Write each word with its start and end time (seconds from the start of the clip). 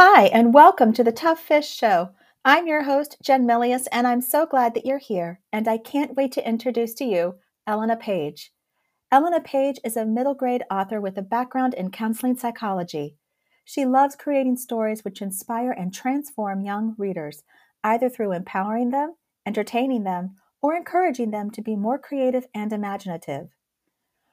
Hi, 0.00 0.26
and 0.26 0.54
welcome 0.54 0.92
to 0.92 1.02
the 1.02 1.12
TufFish 1.12 1.76
Show. 1.76 2.10
I'm 2.44 2.68
your 2.68 2.84
host, 2.84 3.16
Jen 3.20 3.44
Milius, 3.44 3.88
and 3.90 4.06
I'm 4.06 4.20
so 4.20 4.46
glad 4.46 4.74
that 4.74 4.86
you're 4.86 4.98
here. 4.98 5.40
And 5.52 5.66
I 5.66 5.76
can't 5.76 6.14
wait 6.14 6.30
to 6.34 6.48
introduce 6.48 6.94
to 6.94 7.04
you 7.04 7.34
Elena 7.66 7.96
Paige. 7.96 8.52
Elena 9.10 9.40
Paige 9.40 9.80
is 9.84 9.96
a 9.96 10.06
middle 10.06 10.34
grade 10.34 10.62
author 10.70 11.00
with 11.00 11.18
a 11.18 11.22
background 11.22 11.74
in 11.74 11.90
counseling 11.90 12.36
psychology. 12.36 13.16
She 13.64 13.84
loves 13.84 14.14
creating 14.14 14.58
stories 14.58 15.04
which 15.04 15.20
inspire 15.20 15.72
and 15.72 15.92
transform 15.92 16.60
young 16.60 16.94
readers, 16.96 17.42
either 17.82 18.08
through 18.08 18.34
empowering 18.34 18.90
them, 18.90 19.16
entertaining 19.44 20.04
them, 20.04 20.36
or 20.62 20.76
encouraging 20.76 21.32
them 21.32 21.50
to 21.50 21.60
be 21.60 21.74
more 21.74 21.98
creative 21.98 22.46
and 22.54 22.72
imaginative. 22.72 23.48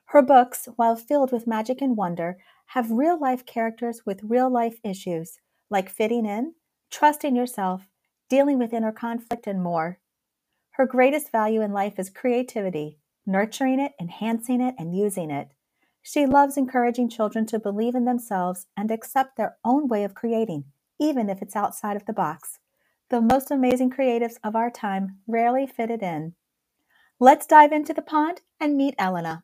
Her 0.09 0.21
books, 0.21 0.69
while 0.75 0.95
filled 0.95 1.31
with 1.31 1.47
magic 1.47 1.81
and 1.81 1.97
wonder, 1.97 2.37
have 2.67 2.91
real 2.91 3.19
life 3.19 3.47
characters 3.47 4.05
with 4.05 4.21
real 4.21 4.47
life 4.47 4.79
issues 4.83 5.39
like 5.69 5.89
fitting 5.89 6.25
in, 6.25 6.53
trusting 6.91 7.35
yourself, 7.35 7.87
dealing 8.29 8.57
with 8.57 8.73
inner 8.73 8.91
conflict, 8.91 9.47
and 9.47 9.61
more. 9.61 9.99
Her 10.71 10.85
greatest 10.85 11.31
value 11.31 11.61
in 11.61 11.71
life 11.71 11.97
is 11.97 12.09
creativity, 12.09 12.99
nurturing 13.25 13.79
it, 13.79 13.93
enhancing 13.99 14.61
it, 14.61 14.75
and 14.77 14.95
using 14.95 15.31
it. 15.31 15.49
She 16.01 16.25
loves 16.25 16.57
encouraging 16.57 17.09
children 17.09 17.45
to 17.47 17.59
believe 17.59 17.95
in 17.95 18.05
themselves 18.05 18.67
and 18.77 18.91
accept 18.91 19.37
their 19.37 19.57
own 19.63 19.87
way 19.87 20.03
of 20.03 20.13
creating, 20.13 20.65
even 20.99 21.29
if 21.29 21.41
it's 21.41 21.55
outside 21.55 21.95
of 21.95 22.05
the 22.05 22.13
box. 22.13 22.59
The 23.09 23.21
most 23.21 23.51
amazing 23.51 23.91
creatives 23.91 24.37
of 24.43 24.55
our 24.55 24.69
time 24.69 25.19
rarely 25.27 25.65
fit 25.65 25.89
it 25.89 26.01
in. 26.01 26.35
Let's 27.19 27.45
dive 27.45 27.71
into 27.71 27.93
the 27.93 28.01
pond 28.01 28.41
and 28.59 28.75
meet 28.75 28.95
Elena. 28.99 29.43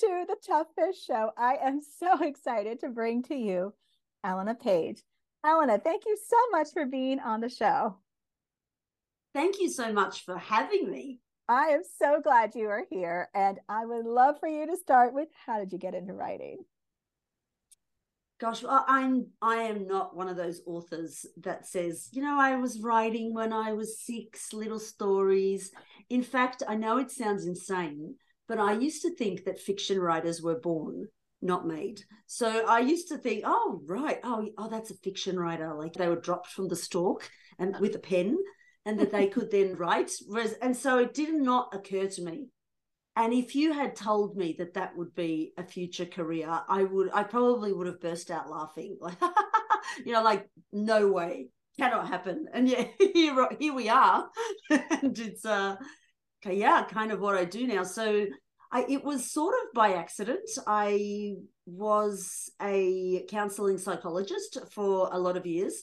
To 0.00 0.24
the 0.28 0.36
TufFish 0.48 1.04
Show. 1.04 1.32
I 1.36 1.56
am 1.60 1.80
so 1.80 2.22
excited 2.22 2.78
to 2.80 2.88
bring 2.88 3.24
to 3.24 3.34
you 3.34 3.74
Elena 4.24 4.54
Paige. 4.54 5.02
Elena, 5.44 5.76
thank 5.78 6.04
you 6.06 6.16
so 6.24 6.36
much 6.52 6.68
for 6.72 6.86
being 6.86 7.18
on 7.18 7.40
the 7.40 7.48
show. 7.48 7.96
Thank 9.34 9.58
you 9.58 9.68
so 9.68 9.92
much 9.92 10.24
for 10.24 10.38
having 10.38 10.88
me. 10.88 11.18
I 11.48 11.68
am 11.68 11.82
so 11.98 12.20
glad 12.22 12.54
you 12.54 12.68
are 12.68 12.84
here. 12.88 13.28
And 13.34 13.58
I 13.68 13.86
would 13.86 14.06
love 14.06 14.36
for 14.38 14.48
you 14.48 14.68
to 14.68 14.76
start 14.76 15.14
with 15.14 15.28
how 15.46 15.58
did 15.58 15.72
you 15.72 15.78
get 15.78 15.94
into 15.94 16.12
writing? 16.12 16.58
Gosh, 18.40 18.62
I'm 18.68 19.26
I 19.42 19.62
am 19.62 19.88
not 19.88 20.14
one 20.14 20.28
of 20.28 20.36
those 20.36 20.60
authors 20.64 21.26
that 21.38 21.66
says, 21.66 22.08
you 22.12 22.22
know, 22.22 22.38
I 22.38 22.54
was 22.54 22.78
writing 22.78 23.34
when 23.34 23.52
I 23.52 23.72
was 23.72 23.98
six 24.00 24.52
little 24.52 24.78
stories. 24.78 25.72
In 26.08 26.22
fact, 26.22 26.62
I 26.68 26.76
know 26.76 26.98
it 26.98 27.10
sounds 27.10 27.46
insane, 27.46 28.14
but 28.48 28.58
I 28.58 28.72
used 28.72 29.02
to 29.02 29.14
think 29.14 29.44
that 29.44 29.60
fiction 29.60 30.00
writers 30.00 30.42
were 30.42 30.58
born, 30.58 31.06
not 31.42 31.66
made. 31.66 32.00
So 32.26 32.66
I 32.66 32.80
used 32.80 33.08
to 33.08 33.18
think, 33.18 33.44
oh, 33.46 33.82
right. 33.86 34.18
Oh, 34.24 34.48
oh, 34.56 34.68
that's 34.68 34.90
a 34.90 34.96
fiction 34.96 35.38
writer. 35.38 35.74
Like 35.74 35.92
they 35.92 36.08
were 36.08 36.20
dropped 36.20 36.48
from 36.48 36.68
the 36.68 36.76
stalk 36.76 37.30
and 37.58 37.76
with 37.78 37.94
a 37.94 37.98
pen 37.98 38.38
and 38.86 38.98
that 38.98 39.12
they 39.12 39.28
could 39.28 39.50
then 39.50 39.74
write. 39.78 40.10
And 40.62 40.76
so 40.76 40.98
it 40.98 41.14
did 41.14 41.34
not 41.34 41.74
occur 41.74 42.06
to 42.08 42.22
me. 42.22 42.46
And 43.16 43.32
if 43.32 43.54
you 43.56 43.72
had 43.72 43.96
told 43.96 44.36
me 44.36 44.54
that 44.58 44.74
that 44.74 44.96
would 44.96 45.14
be 45.14 45.52
a 45.58 45.64
future 45.64 46.06
career, 46.06 46.48
I 46.68 46.84
would, 46.84 47.10
I 47.12 47.24
probably 47.24 47.72
would 47.72 47.88
have 47.88 48.00
burst 48.00 48.30
out 48.30 48.48
laughing, 48.48 48.96
like, 49.00 49.20
you 50.06 50.12
know, 50.12 50.22
like 50.22 50.48
no 50.72 51.08
way, 51.08 51.48
cannot 51.76 52.06
happen. 52.06 52.46
And 52.52 52.68
yeah, 52.68 52.84
here, 52.98 53.48
here 53.58 53.74
we 53.74 53.88
are, 53.88 54.28
and 54.70 55.18
it's 55.18 55.44
uh, 55.44 55.74
yeah, 56.44 56.84
kind 56.84 57.12
of 57.12 57.20
what 57.20 57.36
I 57.36 57.44
do 57.44 57.66
now. 57.66 57.82
So 57.82 58.26
I, 58.70 58.84
it 58.88 59.04
was 59.04 59.32
sort 59.32 59.54
of 59.54 59.74
by 59.74 59.94
accident. 59.94 60.48
I 60.66 61.34
was 61.66 62.50
a 62.60 63.24
counseling 63.28 63.78
psychologist 63.78 64.58
for 64.72 65.08
a 65.12 65.18
lot 65.18 65.36
of 65.36 65.46
years. 65.46 65.82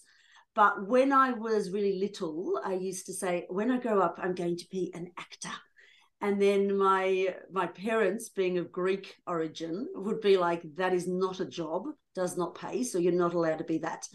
But 0.54 0.88
when 0.88 1.12
I 1.12 1.32
was 1.32 1.72
really 1.72 2.00
little, 2.00 2.62
I 2.64 2.76
used 2.76 3.08
to 3.08 3.14
say, 3.14 3.46
when 3.50 3.72
I 3.72 3.78
grow 3.78 4.00
up, 4.00 4.20
I'm 4.22 4.36
going 4.36 4.56
to 4.58 4.68
be 4.72 4.92
an 4.94 5.12
actor. 5.18 5.52
And 6.22 6.42
then 6.42 6.78
my 6.78 7.36
my 7.52 7.68
parents, 7.68 8.30
being 8.30 8.58
of 8.58 8.72
Greek 8.72 9.16
origin, 9.28 9.88
would 9.96 10.22
be 10.22 10.38
like, 10.38 10.62
that 10.78 10.94
is 10.94 11.08
not 11.08 11.42
a 11.42 11.46
job, 11.46 11.84
does 12.16 12.38
not 12.38 12.56
pay, 12.56 12.84
so 12.84 12.98
you're 13.00 13.12
not 13.12 13.34
allowed 13.34 13.58
to 13.58 13.66
be 13.66 13.80
that. 13.80 14.08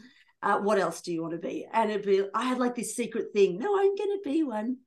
Uh, 0.43 0.59
what 0.61 0.78
else 0.78 1.03
do 1.03 1.12
you 1.12 1.21
want 1.21 1.34
to 1.34 1.39
be? 1.39 1.67
And 1.71 1.91
it'd 1.91 2.07
be, 2.07 2.25
I 2.34 2.45
had 2.45 2.59
like 2.59 2.75
this 2.75 2.97
secret 2.97 3.34
thing. 3.34 3.59
No, 3.59 3.78
I'm 3.78 3.95
going 3.95 4.19
to 4.19 4.21
be 4.25 4.43
one 4.43 4.78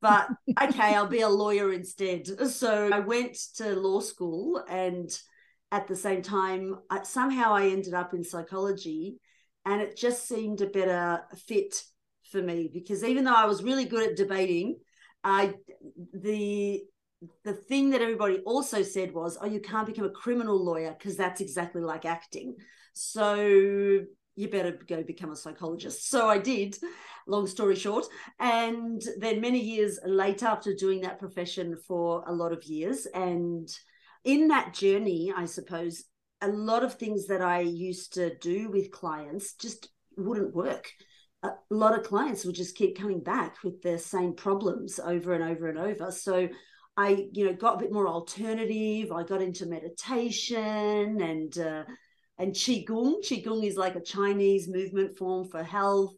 but 0.00 0.28
okay, 0.62 0.94
I'll 0.94 1.06
be 1.06 1.20
a 1.20 1.28
lawyer 1.28 1.72
instead. 1.72 2.26
So 2.50 2.90
I 2.92 3.00
went 3.00 3.36
to 3.56 3.74
law 3.74 4.00
school, 4.00 4.62
and 4.68 5.10
at 5.70 5.86
the 5.88 5.96
same 5.96 6.22
time, 6.22 6.76
I, 6.90 7.02
somehow 7.02 7.52
I 7.52 7.68
ended 7.68 7.94
up 7.94 8.14
in 8.14 8.24
psychology, 8.24 9.18
and 9.64 9.80
it 9.80 9.96
just 9.96 10.26
seemed 10.28 10.60
a 10.60 10.66
better 10.66 11.22
fit 11.46 11.82
for 12.30 12.42
me 12.42 12.70
because 12.72 13.02
even 13.04 13.24
though 13.24 13.34
I 13.34 13.46
was 13.46 13.62
really 13.62 13.84
good 13.86 14.10
at 14.10 14.16
debating, 14.16 14.76
I 15.24 15.54
the 16.12 16.82
the 17.44 17.52
thing 17.52 17.90
that 17.90 18.00
everybody 18.02 18.38
also 18.40 18.82
said 18.82 19.12
was, 19.12 19.36
"Oh, 19.40 19.46
you 19.46 19.60
can't 19.60 19.86
become 19.86 20.04
a 20.04 20.10
criminal 20.10 20.62
lawyer 20.62 20.94
because 20.96 21.16
that's 21.16 21.40
exactly 21.40 21.82
like 21.82 22.04
acting." 22.04 22.56
So 22.92 24.04
you 24.38 24.48
better 24.48 24.78
go 24.86 25.02
become 25.02 25.32
a 25.32 25.36
psychologist. 25.36 26.08
So 26.08 26.28
I 26.28 26.38
did, 26.38 26.76
long 27.26 27.46
story 27.46 27.74
short. 27.74 28.06
And 28.38 29.02
then 29.18 29.40
many 29.40 29.60
years 29.60 29.98
later, 30.04 30.46
after 30.46 30.74
doing 30.74 31.00
that 31.00 31.18
profession 31.18 31.76
for 31.88 32.22
a 32.26 32.32
lot 32.32 32.52
of 32.52 32.62
years, 32.64 33.06
and 33.06 33.68
in 34.24 34.48
that 34.48 34.74
journey, 34.74 35.32
I 35.36 35.46
suppose, 35.46 36.04
a 36.40 36.48
lot 36.48 36.84
of 36.84 36.94
things 36.94 37.26
that 37.26 37.42
I 37.42 37.60
used 37.60 38.14
to 38.14 38.36
do 38.38 38.70
with 38.70 38.92
clients 38.92 39.54
just 39.54 39.88
wouldn't 40.16 40.54
work. 40.54 40.88
A 41.42 41.50
lot 41.70 41.98
of 41.98 42.06
clients 42.06 42.44
would 42.44 42.54
just 42.54 42.76
keep 42.76 42.96
coming 42.96 43.20
back 43.20 43.56
with 43.64 43.82
the 43.82 43.98
same 43.98 44.34
problems 44.34 45.00
over 45.00 45.32
and 45.34 45.42
over 45.42 45.68
and 45.68 45.78
over. 45.78 46.12
So 46.12 46.48
I, 46.96 47.28
you 47.32 47.46
know, 47.46 47.54
got 47.54 47.76
a 47.76 47.78
bit 47.78 47.92
more 47.92 48.08
alternative. 48.08 49.10
I 49.12 49.22
got 49.22 49.42
into 49.42 49.66
meditation 49.66 51.20
and 51.20 51.58
uh, 51.58 51.84
and 52.38 52.52
qigong. 52.52 53.22
Qigong 53.22 53.64
is 53.64 53.76
like 53.76 53.96
a 53.96 54.02
Chinese 54.02 54.68
movement 54.68 55.16
form 55.16 55.48
for 55.48 55.62
health 55.62 56.14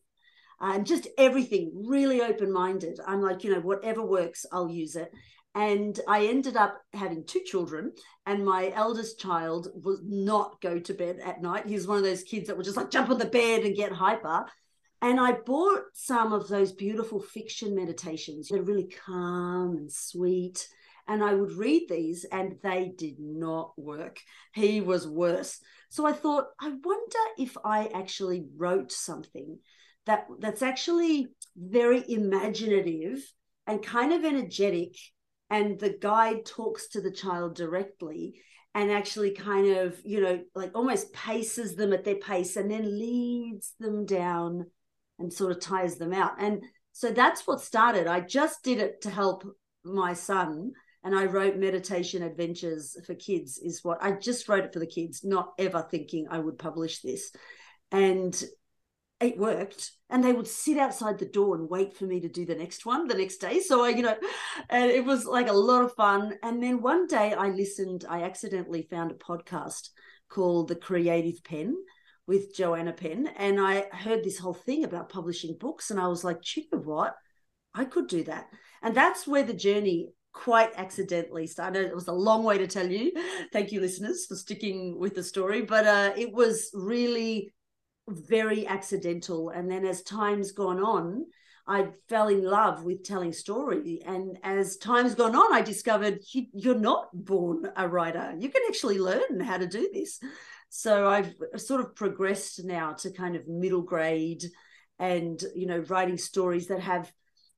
and 0.60 0.86
just 0.86 1.08
everything 1.16 1.72
really 1.86 2.20
open 2.20 2.52
minded. 2.52 3.00
I'm 3.06 3.22
like, 3.22 3.44
you 3.44 3.52
know, 3.52 3.60
whatever 3.60 4.04
works, 4.04 4.44
I'll 4.52 4.70
use 4.70 4.96
it. 4.96 5.10
And 5.54 5.98
I 6.06 6.26
ended 6.26 6.56
up 6.56 6.80
having 6.92 7.24
two 7.24 7.40
children, 7.44 7.92
and 8.24 8.44
my 8.44 8.70
eldest 8.72 9.18
child 9.18 9.68
would 9.74 10.04
not 10.04 10.60
go 10.60 10.78
to 10.78 10.94
bed 10.94 11.18
at 11.24 11.42
night. 11.42 11.66
He's 11.66 11.88
one 11.88 11.98
of 11.98 12.04
those 12.04 12.22
kids 12.22 12.46
that 12.46 12.56
would 12.56 12.66
just 12.66 12.76
like 12.76 12.90
jump 12.90 13.10
on 13.10 13.18
the 13.18 13.24
bed 13.24 13.64
and 13.64 13.74
get 13.74 13.90
hyper. 13.90 14.44
And 15.02 15.18
I 15.18 15.32
bought 15.32 15.82
some 15.92 16.32
of 16.32 16.46
those 16.46 16.72
beautiful 16.72 17.20
fiction 17.20 17.74
meditations. 17.74 18.48
They're 18.48 18.62
really 18.62 18.94
calm 19.04 19.76
and 19.76 19.90
sweet. 19.90 20.68
And 21.10 21.24
I 21.24 21.34
would 21.34 21.52
read 21.52 21.88
these, 21.88 22.24
and 22.24 22.54
they 22.62 22.92
did 22.96 23.16
not 23.18 23.72
work. 23.76 24.20
He 24.54 24.80
was 24.80 25.08
worse. 25.08 25.58
So 25.88 26.06
I 26.06 26.12
thought, 26.12 26.44
I 26.60 26.68
wonder 26.68 27.18
if 27.36 27.56
I 27.64 27.90
actually 27.92 28.46
wrote 28.56 28.92
something 28.92 29.58
that 30.06 30.26
that's 30.38 30.62
actually 30.62 31.26
very 31.56 32.04
imaginative 32.08 33.18
and 33.66 33.84
kind 33.84 34.12
of 34.12 34.24
energetic 34.24 34.94
and 35.50 35.80
the 35.80 35.96
guide 36.00 36.46
talks 36.46 36.88
to 36.90 37.00
the 37.00 37.10
child 37.10 37.56
directly 37.56 38.40
and 38.74 38.90
actually 38.90 39.32
kind 39.32 39.76
of 39.76 39.98
you 40.04 40.20
know 40.20 40.40
like 40.54 40.70
almost 40.74 41.12
paces 41.12 41.74
them 41.74 41.92
at 41.92 42.04
their 42.04 42.16
pace 42.16 42.56
and 42.56 42.70
then 42.70 42.98
leads 42.98 43.74
them 43.80 44.06
down 44.06 44.66
and 45.18 45.32
sort 45.32 45.50
of 45.50 45.60
tires 45.60 45.96
them 45.96 46.12
out 46.12 46.32
and 46.40 46.62
so 46.92 47.10
that's 47.10 47.46
what 47.46 47.60
started 47.60 48.06
i 48.06 48.20
just 48.20 48.62
did 48.62 48.78
it 48.78 49.02
to 49.02 49.10
help 49.10 49.44
my 49.84 50.12
son 50.12 50.72
and 51.02 51.14
I 51.14 51.24
wrote 51.24 51.56
meditation 51.56 52.22
adventures 52.22 52.96
for 53.06 53.14
kids 53.14 53.58
is 53.58 53.82
what 53.82 54.02
I 54.02 54.12
just 54.12 54.48
wrote 54.48 54.64
it 54.64 54.72
for 54.72 54.80
the 54.80 54.86
kids, 54.86 55.24
not 55.24 55.52
ever 55.58 55.86
thinking 55.90 56.26
I 56.30 56.38
would 56.38 56.58
publish 56.58 57.00
this. 57.00 57.32
And 57.90 58.40
it 59.20 59.38
worked. 59.38 59.92
And 60.08 60.24
they 60.24 60.32
would 60.32 60.48
sit 60.48 60.78
outside 60.78 61.18
the 61.18 61.26
door 61.26 61.54
and 61.54 61.68
wait 61.68 61.96
for 61.96 62.04
me 62.04 62.20
to 62.20 62.28
do 62.28 62.44
the 62.44 62.54
next 62.54 62.84
one 62.84 63.06
the 63.06 63.14
next 63.14 63.38
day. 63.38 63.60
So 63.60 63.84
I, 63.84 63.90
you 63.90 64.02
know, 64.02 64.16
and 64.68 64.90
it 64.90 65.04
was 65.04 65.24
like 65.24 65.48
a 65.48 65.54
lot 65.54 65.84
of 65.84 65.94
fun. 65.94 66.34
And 66.42 66.62
then 66.62 66.82
one 66.82 67.06
day 67.06 67.32
I 67.32 67.48
listened, 67.48 68.04
I 68.08 68.22
accidentally 68.22 68.86
found 68.90 69.10
a 69.10 69.14
podcast 69.14 69.90
called 70.28 70.68
The 70.68 70.76
Creative 70.76 71.42
Penn 71.44 71.76
with 72.26 72.54
Joanna 72.54 72.92
Penn. 72.92 73.28
And 73.36 73.60
I 73.60 73.86
heard 73.92 74.22
this 74.22 74.38
whole 74.38 74.54
thing 74.54 74.84
about 74.84 75.10
publishing 75.10 75.56
books. 75.58 75.90
And 75.90 76.00
I 76.00 76.08
was 76.08 76.24
like, 76.24 76.56
you 76.56 76.64
know 76.72 76.78
what? 76.78 77.14
I 77.74 77.84
could 77.84 78.08
do 78.08 78.24
that. 78.24 78.48
And 78.82 78.94
that's 78.94 79.26
where 79.26 79.44
the 79.44 79.54
journey 79.54 80.10
quite 80.32 80.70
accidentally 80.76 81.46
started. 81.46 81.86
It 81.86 81.94
was 81.94 82.08
a 82.08 82.12
long 82.12 82.44
way 82.44 82.58
to 82.58 82.66
tell 82.66 82.86
you. 82.86 83.12
Thank 83.52 83.72
you, 83.72 83.80
listeners, 83.80 84.26
for 84.26 84.36
sticking 84.36 84.98
with 84.98 85.14
the 85.14 85.22
story. 85.22 85.62
But 85.62 85.86
uh, 85.86 86.12
it 86.16 86.32
was 86.32 86.70
really 86.74 87.52
very 88.08 88.66
accidental. 88.66 89.50
And 89.50 89.70
then 89.70 89.84
as 89.84 90.02
time's 90.02 90.52
gone 90.52 90.82
on, 90.82 91.26
I 91.66 91.88
fell 92.08 92.28
in 92.28 92.42
love 92.42 92.84
with 92.84 93.04
telling 93.04 93.32
story. 93.32 94.02
And 94.04 94.38
as 94.42 94.76
time's 94.76 95.14
gone 95.14 95.36
on, 95.36 95.52
I 95.52 95.62
discovered 95.62 96.20
you, 96.32 96.72
are 96.72 96.74
not 96.74 97.08
born 97.12 97.70
a 97.76 97.86
writer. 97.88 98.34
You 98.38 98.48
can 98.48 98.62
actually 98.68 98.98
learn 98.98 99.40
how 99.40 99.58
to 99.58 99.66
do 99.66 99.88
this. 99.92 100.20
So 100.68 101.08
I've 101.08 101.34
sort 101.56 101.80
of 101.80 101.94
progressed 101.94 102.64
now 102.64 102.92
to 102.94 103.10
kind 103.10 103.36
of 103.36 103.46
middle 103.46 103.82
grade 103.82 104.44
and, 104.98 105.42
you 105.54 105.66
know, 105.66 105.78
writing 105.88 106.18
stories 106.18 106.68
that 106.68 106.80
have, 106.80 107.12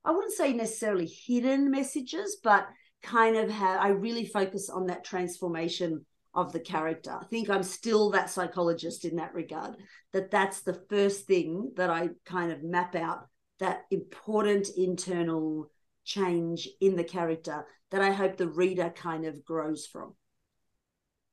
I 0.04 0.10
wouldn't 0.10 0.32
say 0.32 0.52
necessarily 0.52 1.06
hidden 1.06 1.70
messages, 1.70 2.38
but 2.43 2.66
kind 3.02 3.37
of 3.37 3.50
how 3.50 3.78
I 3.78 3.88
really 3.88 4.26
focus 4.26 4.69
on 4.69 4.87
that 4.87 5.04
transformation 5.04 6.04
of 6.34 6.52
the 6.52 6.60
character. 6.60 7.19
I 7.20 7.25
think 7.26 7.50
I'm 7.50 7.62
still 7.62 8.10
that 8.10 8.31
psychologist 8.31 9.04
in 9.04 9.16
that 9.16 9.34
regard, 9.34 9.76
that 10.12 10.31
that's 10.31 10.62
the 10.62 10.81
first 10.88 11.26
thing 11.26 11.72
that 11.76 11.90
I 11.90 12.10
kind 12.25 12.52
of 12.52 12.62
map 12.62 12.94
out 12.94 13.26
that 13.58 13.82
important 13.90 14.70
internal 14.76 15.70
change 16.05 16.69
in 16.81 16.96
the 16.96 17.05
character 17.05 17.64
that 17.90 18.02
I 18.02 18.10
hope 18.10 18.37
the 18.37 18.48
reader 18.48 18.90
kind 18.90 19.25
of 19.25 19.44
grows 19.44 19.87
from. 19.87 20.14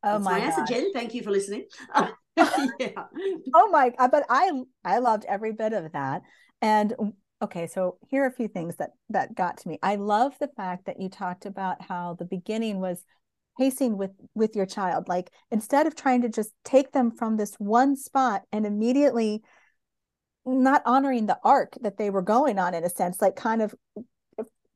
Oh 0.04 0.14
That's 0.14 0.24
my, 0.26 0.40
my 0.40 0.46
answer, 0.46 0.66
Jen. 0.72 0.94
Thank 0.94 1.14
you 1.14 1.24
for 1.24 1.32
listening. 1.32 1.66
yeah. 2.80 3.04
Oh 3.54 3.70
my, 3.70 3.92
but 3.98 4.26
I 4.30 4.52
I 4.86 5.00
loved 5.00 5.26
every 5.26 5.54
bit 5.54 5.74
of 5.74 5.92
that. 5.94 6.22
And 6.62 6.94
okay, 7.42 7.68
so 7.68 7.98
here 8.10 8.24
are 8.24 8.28
a 8.28 8.34
few 8.34 8.48
things 8.48 8.76
that 8.78 8.92
that 9.10 9.36
got 9.36 9.58
to 9.58 9.68
me. 9.68 9.80
I 9.82 9.96
love 9.96 10.34
the 10.40 10.50
fact 10.56 10.86
that 10.86 11.00
you 11.00 11.10
talked 11.10 11.46
about 11.46 11.82
how 11.82 12.16
the 12.18 12.26
beginning 12.26 12.80
was 12.80 13.04
pacing 13.58 13.98
with 13.98 14.12
with 14.36 14.56
your 14.56 14.66
child. 14.66 15.08
Like 15.08 15.32
instead 15.52 15.88
of 15.88 15.96
trying 15.96 16.22
to 16.22 16.30
just 16.30 16.52
take 16.64 16.92
them 16.92 17.12
from 17.12 17.38
this 17.38 17.56
one 17.56 17.96
spot 17.96 18.44
and 18.52 18.66
immediately 18.66 19.44
not 20.46 20.82
honoring 20.86 21.26
the 21.28 21.40
arc 21.44 21.76
that 21.82 21.98
they 21.98 22.10
were 22.10 22.22
going 22.22 22.58
on 22.60 22.74
in 22.74 22.84
a 22.84 22.90
sense 22.90 23.22
like 23.22 23.36
kind 23.36 23.62
of 23.62 23.76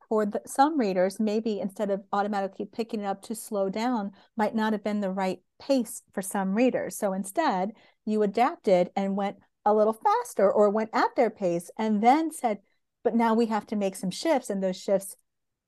for 0.09 0.25
the, 0.25 0.41
some 0.45 0.79
readers 0.79 1.19
maybe 1.19 1.59
instead 1.59 1.89
of 1.89 2.03
automatically 2.11 2.65
picking 2.65 2.99
it 2.99 3.05
up 3.05 3.21
to 3.21 3.33
slow 3.33 3.69
down 3.69 4.11
might 4.37 4.53
not 4.53 4.73
have 4.73 4.83
been 4.83 4.99
the 5.01 5.09
right 5.09 5.39
pace 5.59 6.03
for 6.13 6.21
some 6.21 6.53
readers 6.53 6.97
so 6.97 7.13
instead 7.13 7.71
you 8.05 8.21
adapted 8.21 8.89
and 8.95 9.15
went 9.15 9.37
a 9.65 9.73
little 9.73 9.93
faster 9.93 10.51
or 10.51 10.69
went 10.69 10.89
at 10.93 11.15
their 11.15 11.29
pace 11.29 11.69
and 11.77 12.01
then 12.03 12.31
said 12.31 12.59
but 13.03 13.15
now 13.15 13.33
we 13.33 13.47
have 13.47 13.65
to 13.67 13.75
make 13.75 13.95
some 13.95 14.11
shifts 14.11 14.49
and 14.49 14.63
those 14.63 14.81
shifts 14.81 15.15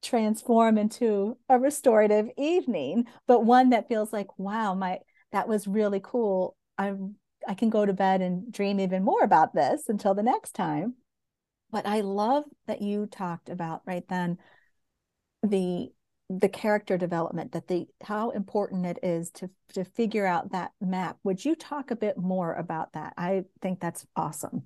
transform 0.02 0.78
into 0.78 1.38
a 1.50 1.58
restorative 1.58 2.30
evening 2.38 3.06
but 3.28 3.46
one 3.46 3.70
that 3.70 3.88
feels 3.88 4.14
like 4.14 4.28
wow 4.38 4.74
my 4.74 5.00
that 5.32 5.48
was 5.48 5.68
really 5.68 6.02
cool 6.04 6.56
i 6.78 6.94
I 7.48 7.54
can 7.54 7.70
go 7.70 7.86
to 7.86 7.94
bed 7.94 8.22
and 8.22 8.52
dream 8.52 8.80
even 8.80 9.04
more 9.04 9.24
about 9.24 9.54
this 9.54 9.88
until 9.88 10.14
the 10.14 10.24
next 10.24 10.54
time. 10.54 10.96
But 11.72 11.86
I 11.86 12.02
love 12.02 12.46
that 12.68 12.82
you 12.82 13.08
talked 13.08 13.50
about 13.50 13.82
right 13.86 14.08
then 14.08 14.38
the 15.44 15.92
the 16.30 16.50
character 16.50 16.98
development 16.98 17.52
that 17.52 17.68
the 17.68 17.88
how 18.04 18.32
important 18.32 18.86
it 18.86 19.00
is 19.04 19.30
to 19.30 19.50
to 19.74 19.84
figure 19.84 20.26
out 20.26 20.52
that 20.52 20.72
map. 20.82 21.18
Would 21.24 21.46
you 21.46 21.56
talk 21.56 21.92
a 21.92 21.96
bit 21.96 22.18
more 22.18 22.54
about 22.54 22.94
that? 22.94 23.14
I 23.18 23.44
think 23.62 23.80
that's 23.80 24.06
awesome. 24.16 24.64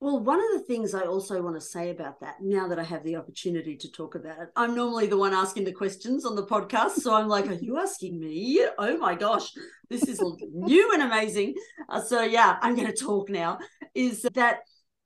Well, 0.00 0.20
one 0.20 0.38
of 0.38 0.52
the 0.52 0.64
things 0.64 0.94
I 0.94 1.00
also 1.00 1.42
want 1.42 1.56
to 1.56 1.60
say 1.60 1.90
about 1.90 2.20
that, 2.20 2.36
now 2.40 2.68
that 2.68 2.78
I 2.78 2.84
have 2.84 3.02
the 3.02 3.16
opportunity 3.16 3.76
to 3.76 3.90
talk 3.90 4.14
about 4.14 4.40
it, 4.40 4.48
I'm 4.54 4.76
normally 4.76 5.08
the 5.08 5.16
one 5.16 5.34
asking 5.34 5.64
the 5.64 5.72
questions 5.72 6.24
on 6.24 6.36
the 6.36 6.46
podcast. 6.46 7.00
So 7.00 7.12
I'm 7.12 7.26
like, 7.26 7.48
are 7.48 7.54
you 7.54 7.78
asking 7.78 8.20
me? 8.20 8.64
Oh 8.78 8.96
my 8.96 9.16
gosh, 9.16 9.50
this 9.90 10.04
is 10.04 10.22
new 10.52 10.92
and 10.92 11.02
amazing. 11.02 11.54
Uh, 11.88 12.00
so, 12.00 12.22
yeah, 12.22 12.58
I'm 12.62 12.76
going 12.76 12.86
to 12.86 12.96
talk 12.96 13.28
now. 13.28 13.58
Is 13.92 14.22
that 14.34 14.60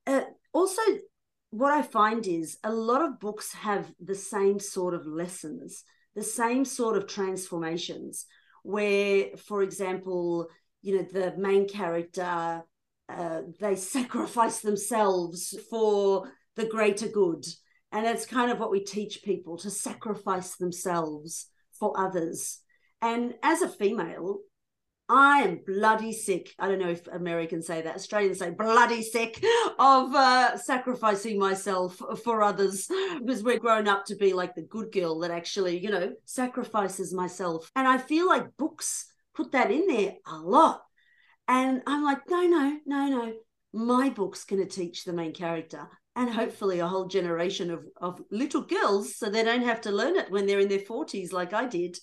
uh, 0.06 0.25
also 0.52 0.82
what 1.52 1.70
I 1.70 1.82
find 1.82 2.26
is 2.26 2.56
a 2.64 2.72
lot 2.72 3.02
of 3.02 3.20
books 3.20 3.52
have 3.52 3.93
the 4.00 4.14
same 4.14 4.58
sort 4.58 4.94
of 4.94 5.06
lessons, 5.06 5.84
the 6.14 6.22
same 6.22 6.64
sort 6.64 6.96
of 6.96 7.06
transformations, 7.06 8.25
where, 8.62 9.26
for 9.37 9.62
example, 9.62 10.49
you 10.81 10.96
know, 10.96 11.02
the 11.02 11.34
main 11.37 11.69
character 11.69 12.64
uh, 13.06 13.43
they 13.60 13.76
sacrifice 13.96 14.60
themselves 14.60 15.54
for 15.69 16.32
the 16.56 16.64
greater 16.64 17.08
good. 17.08 17.44
And 17.93 18.06
that's 18.06 18.25
kind 18.25 18.50
of 18.50 18.58
what 18.58 18.70
we 18.70 18.82
teach 18.82 19.22
people 19.22 19.58
to 19.58 19.70
sacrifice 19.70 20.56
themselves 20.56 21.49
for 21.78 21.93
others. 22.00 22.60
And 23.02 23.34
as 23.43 23.60
a 23.60 23.69
female, 23.69 24.38
I 25.08 25.43
am 25.43 25.60
bloody 25.66 26.12
sick. 26.12 26.54
I 26.58 26.69
don't 26.69 26.78
know 26.78 26.88
if 26.88 27.06
Americans 27.08 27.66
say 27.66 27.82
that. 27.82 27.96
Australians 27.96 28.38
say 28.38 28.50
bloody 28.50 29.02
sick 29.02 29.44
of 29.78 30.14
uh, 30.14 30.56
sacrificing 30.56 31.38
myself 31.38 32.00
for 32.25 32.43
others 32.43 32.88
because 33.19 33.43
we're 33.43 33.58
grown 33.58 33.88
up 33.88 34.06
to 34.06 34.16
be 34.16 34.32
like 34.32 34.54
the 34.54 34.62
good 34.62 34.90
girl 34.93 35.19
that 35.20 35.31
actually, 35.31 35.78
you 35.78 35.90
know, 35.90 36.12
sacrifices 36.25 37.12
myself. 37.12 37.70
And 37.76 37.87
I 37.87 37.99
feel 37.99 38.26
like 38.26 38.56
books 38.56 39.06
put 39.34 39.52
that 39.52 39.70
in 39.70 39.87
there 39.87 40.14
a 40.26 40.37
lot. 40.37 40.82
And 41.49 41.82
I'm 41.87 42.04
like, 42.04 42.20
no, 42.31 42.43
no, 42.46 42.78
no, 42.87 43.08
no. 43.08 43.32
My 43.75 44.10
book's 44.10 44.44
going 44.44 44.66
to 44.66 44.69
teach 44.69 45.04
the 45.04 45.12
main 45.12 45.32
character 45.32 45.88
and 46.14 46.31
hopefully 46.31 46.78
a 46.78 46.87
whole 46.87 47.06
generation 47.06 47.70
of, 47.70 47.84
of 47.96 48.20
little 48.31 48.62
girls 48.62 49.16
so 49.16 49.31
they 49.31 49.43
don't 49.43 49.64
have 49.64 49.81
to 49.82 49.90
learn 49.90 50.16
it 50.16 50.31
when 50.31 50.46
they're 50.46 50.60
in 50.60 50.69
their 50.69 50.78
40s 50.78 51.32
like 51.32 51.52
I 51.54 51.66
did 51.66 51.99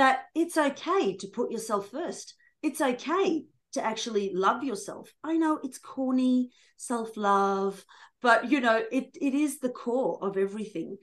that 0.00 0.22
it's 0.34 0.56
okay 0.56 1.14
to 1.18 1.28
put 1.28 1.50
yourself 1.50 1.90
first. 1.90 2.34
It's 2.62 2.80
okay 2.80 3.44
to 3.74 3.84
actually 3.84 4.32
love 4.34 4.64
yourself. 4.64 5.12
I 5.22 5.36
know 5.36 5.60
it's 5.62 5.76
corny, 5.78 6.52
self-love, 6.78 7.84
but 8.22 8.50
you 8.50 8.60
know, 8.60 8.82
it 8.90 9.14
it 9.20 9.34
is 9.34 9.58
the 9.58 9.68
core 9.68 10.18
of 10.22 10.38
everything. 10.38 10.96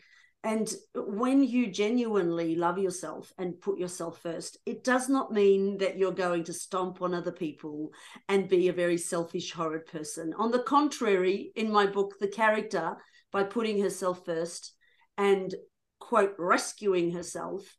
And 0.43 0.67
when 0.95 1.43
you 1.43 1.71
genuinely 1.71 2.55
love 2.55 2.79
yourself 2.79 3.31
and 3.37 3.61
put 3.61 3.77
yourself 3.77 4.19
first, 4.21 4.57
it 4.65 4.83
does 4.83 5.09
not 5.09 5.31
mean 5.31 5.77
that 5.77 5.97
you're 5.97 6.11
going 6.25 6.45
to 6.45 6.53
stomp 6.53 7.01
on 7.01 7.13
other 7.13 7.31
people 7.31 7.91
and 8.27 8.49
be 8.49 8.67
a 8.67 8.73
very 8.73 8.97
selfish, 8.97 9.51
horrid 9.51 9.85
person. 9.85 10.33
On 10.39 10.49
the 10.49 10.63
contrary, 10.63 11.51
in 11.55 11.71
my 11.71 11.85
book, 11.85 12.15
the 12.19 12.29
character, 12.29 12.97
by 13.31 13.43
putting 13.43 13.79
herself 13.79 14.25
first 14.25 14.73
and, 15.17 15.53
quote, 15.99 16.33
rescuing 16.39 17.11
herself, 17.11 17.77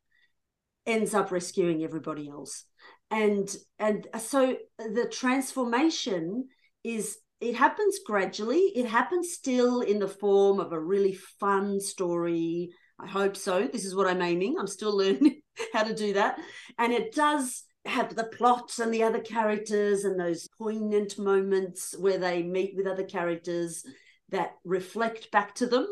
ends 0.89 1.15
up 1.15 1.31
rescuing 1.31 1.85
everybody 1.85 2.29
else. 2.29 2.65
And 3.11 3.49
and 3.79 4.07
so 4.19 4.57
the 4.79 5.09
transformation 5.09 6.49
is 6.83 7.19
it 7.41 7.55
happens 7.55 8.01
gradually. 8.05 8.73
It 8.75 8.87
happens 8.87 9.33
still 9.33 9.81
in 9.83 10.01
the 10.01 10.09
form 10.09 10.59
of 10.59 10.73
a 10.73 10.81
really 10.81 11.15
fun 11.39 11.79
story. 11.79 12.71
I 12.99 13.07
hope 13.07 13.37
so. 13.37 13.69
This 13.69 13.85
is 13.85 13.95
what 13.95 14.09
I'm 14.09 14.23
aiming. 14.23 14.57
I'm 14.59 14.67
still 14.67 14.97
learning 14.97 15.41
how 15.73 15.85
to 15.85 15.95
do 15.95 16.15
that. 16.15 16.41
And 16.79 16.93
it 16.93 17.15
does 17.15 17.65
have 17.85 18.15
the 18.15 18.25
plots 18.25 18.81
and 18.81 18.93
the 18.93 19.05
other 19.05 19.21
characters 19.21 20.05
and 20.05 20.19
those 20.19 20.49
poignant 20.59 21.19
moments 21.19 21.95
where 21.99 22.19
they 22.19 22.43
meet 22.43 22.75
with 22.77 22.87
other 22.87 23.05
characters 23.05 23.85
that 24.31 24.53
reflect 24.65 25.31
back 25.31 25.55
to 25.55 25.67
them, 25.67 25.87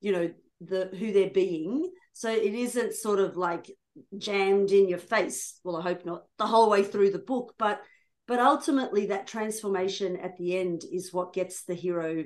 you 0.00 0.12
know, 0.12 0.30
the 0.60 0.88
who 0.98 1.12
they're 1.12 1.30
being. 1.30 1.90
So 2.12 2.30
it 2.30 2.54
isn't 2.54 2.94
sort 2.94 3.18
of 3.18 3.36
like 3.36 3.70
jammed 4.16 4.70
in 4.70 4.88
your 4.88 4.98
face. 4.98 5.58
Well, 5.64 5.76
I 5.76 5.82
hope 5.82 6.04
not 6.04 6.24
the 6.38 6.46
whole 6.46 6.70
way 6.70 6.82
through 6.82 7.10
the 7.10 7.18
book, 7.18 7.54
but 7.58 7.82
but 8.26 8.38
ultimately 8.38 9.06
that 9.06 9.26
transformation 9.26 10.16
at 10.16 10.36
the 10.36 10.56
end 10.56 10.84
is 10.90 11.12
what 11.12 11.32
gets 11.32 11.64
the 11.64 11.74
hero 11.74 12.24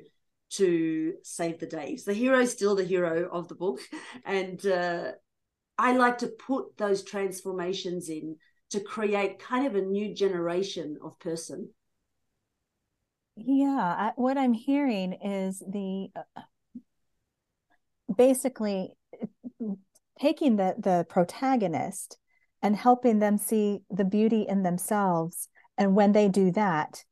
to 0.48 1.14
save 1.22 1.58
the 1.58 1.66
day 1.66 1.96
so 1.96 2.10
the 2.10 2.16
hero 2.16 2.38
is 2.38 2.52
still 2.52 2.76
the 2.76 2.84
hero 2.84 3.28
of 3.32 3.48
the 3.48 3.54
book 3.54 3.80
and 4.24 4.64
uh, 4.66 5.10
i 5.76 5.96
like 5.96 6.18
to 6.18 6.28
put 6.28 6.76
those 6.76 7.02
transformations 7.02 8.08
in 8.08 8.36
to 8.70 8.80
create 8.80 9.40
kind 9.40 9.66
of 9.66 9.74
a 9.74 9.80
new 9.80 10.14
generation 10.14 10.98
of 11.02 11.18
person 11.18 11.68
yeah 13.34 13.96
I, 13.98 14.12
what 14.14 14.38
i'm 14.38 14.52
hearing 14.52 15.14
is 15.14 15.58
the 15.58 16.10
uh, 16.14 16.42
basically 18.16 18.94
taking 20.20 20.56
the 20.56 20.74
the 20.78 21.06
protagonist 21.08 22.18
and 22.62 22.76
helping 22.76 23.18
them 23.18 23.38
see 23.38 23.80
the 23.90 24.04
beauty 24.04 24.42
in 24.48 24.62
themselves 24.62 25.48
and 25.78 25.94
when 25.94 26.12
they 26.12 26.28
do 26.28 26.50
that, 26.52 27.04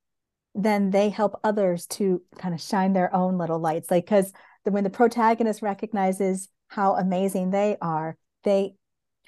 then 0.55 0.91
they 0.91 1.11
help 1.11 1.39
others 1.45 1.87
to 1.87 2.23
kind 2.39 2.55
of 2.55 2.61
shine 2.61 2.93
their 2.93 3.15
own 3.15 3.39
little 3.39 3.59
lights. 3.59 3.91
Like, 3.91 4.07
because 4.07 4.33
when 4.65 4.85
the 4.85 4.91
protagonist 4.91 5.63
recognizes 5.63 6.49
how 6.69 6.95
amazing 6.95 7.51
they 7.51 7.77
are, 7.83 8.17
they 8.45 8.75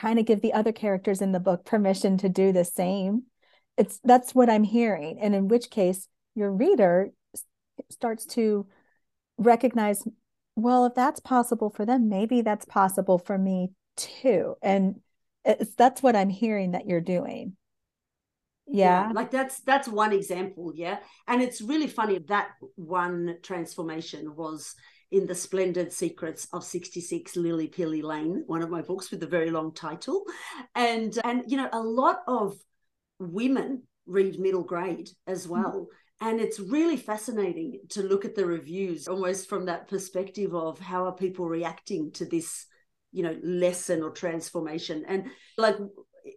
kind 0.00 0.18
of 0.18 0.26
give 0.26 0.40
the 0.40 0.52
other 0.52 0.72
characters 0.72 1.20
in 1.20 1.32
the 1.32 1.40
book 1.40 1.64
permission 1.64 2.18
to 2.18 2.28
do 2.28 2.52
the 2.52 2.64
same. 2.64 3.24
It's 3.76 4.00
that's 4.04 4.34
what 4.34 4.48
I'm 4.48 4.62
hearing. 4.62 5.18
And 5.20 5.34
in 5.34 5.48
which 5.48 5.70
case, 5.70 6.08
your 6.34 6.52
reader 6.52 7.10
starts 7.90 8.24
to 8.26 8.66
recognize, 9.36 10.06
well, 10.56 10.86
if 10.86 10.94
that's 10.94 11.20
possible 11.20 11.70
for 11.70 11.86
them, 11.86 12.08
maybe 12.08 12.40
that's 12.40 12.64
possible 12.64 13.18
for 13.18 13.38
me 13.38 13.70
too. 13.96 14.56
And 14.62 15.00
it's 15.44 15.74
that's 15.74 16.02
what 16.02 16.16
I'm 16.16 16.30
hearing 16.30 16.72
that 16.72 16.86
you're 16.86 17.00
doing. 17.00 17.56
Yeah. 18.66 19.06
yeah. 19.06 19.12
Like 19.12 19.30
that's 19.30 19.60
that's 19.60 19.86
one 19.86 20.12
example, 20.12 20.72
yeah. 20.74 20.98
And 21.28 21.42
it's 21.42 21.60
really 21.60 21.86
funny 21.86 22.18
that 22.28 22.48
one 22.74 23.36
transformation 23.42 24.34
was 24.34 24.74
in 25.12 25.26
the 25.26 25.34
splendid 25.34 25.92
secrets 25.92 26.48
of 26.52 26.64
66 26.64 27.36
lily 27.36 27.68
pilly 27.68 28.02
lane 28.02 28.42
one 28.48 28.60
of 28.60 28.70
my 28.70 28.82
books 28.82 29.10
with 29.10 29.22
a 29.22 29.26
very 29.26 29.50
long 29.50 29.72
title 29.72 30.24
and 30.74 31.16
and 31.22 31.44
you 31.46 31.56
know 31.56 31.68
a 31.72 31.78
lot 31.80 32.22
of 32.26 32.56
women 33.20 33.84
read 34.06 34.40
middle 34.40 34.64
grade 34.64 35.08
as 35.28 35.46
mm. 35.46 35.50
well 35.50 35.72
mm-hmm. 35.72 35.96
And 36.20 36.40
it's 36.40 36.58
really 36.58 36.96
fascinating 36.96 37.80
to 37.90 38.02
look 38.02 38.24
at 38.24 38.34
the 38.34 38.46
reviews 38.46 39.06
almost 39.06 39.48
from 39.48 39.66
that 39.66 39.88
perspective 39.88 40.54
of 40.54 40.78
how 40.78 41.04
are 41.06 41.14
people 41.14 41.46
reacting 41.46 42.10
to 42.12 42.24
this 42.24 42.66
you 43.12 43.22
know 43.22 43.36
lesson 43.42 44.02
or 44.02 44.10
transformation. 44.10 45.04
And 45.06 45.26
like 45.56 45.76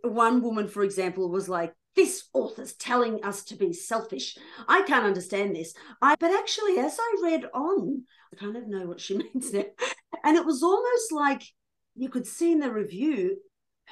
one 0.03 0.41
woman 0.41 0.67
for 0.67 0.83
example 0.83 1.29
was 1.29 1.49
like 1.49 1.73
this 1.95 2.25
author's 2.33 2.73
telling 2.73 3.23
us 3.23 3.43
to 3.45 3.55
be 3.55 3.73
selfish. 3.73 4.37
I 4.67 4.83
can't 4.83 5.05
understand 5.05 5.55
this. 5.55 5.73
I 6.01 6.15
but 6.19 6.31
actually 6.31 6.77
as 6.77 6.97
i 6.99 7.15
read 7.23 7.45
on 7.53 8.03
i 8.31 8.35
kind 8.35 8.55
of 8.55 8.67
know 8.67 8.85
what 8.85 9.01
she 9.01 9.17
means 9.33 9.51
there 9.51 9.71
and 10.23 10.37
it 10.37 10.45
was 10.45 10.61
almost 10.61 11.11
like 11.11 11.43
you 11.95 12.09
could 12.09 12.27
see 12.27 12.51
in 12.51 12.59
the 12.59 12.71
review 12.71 13.37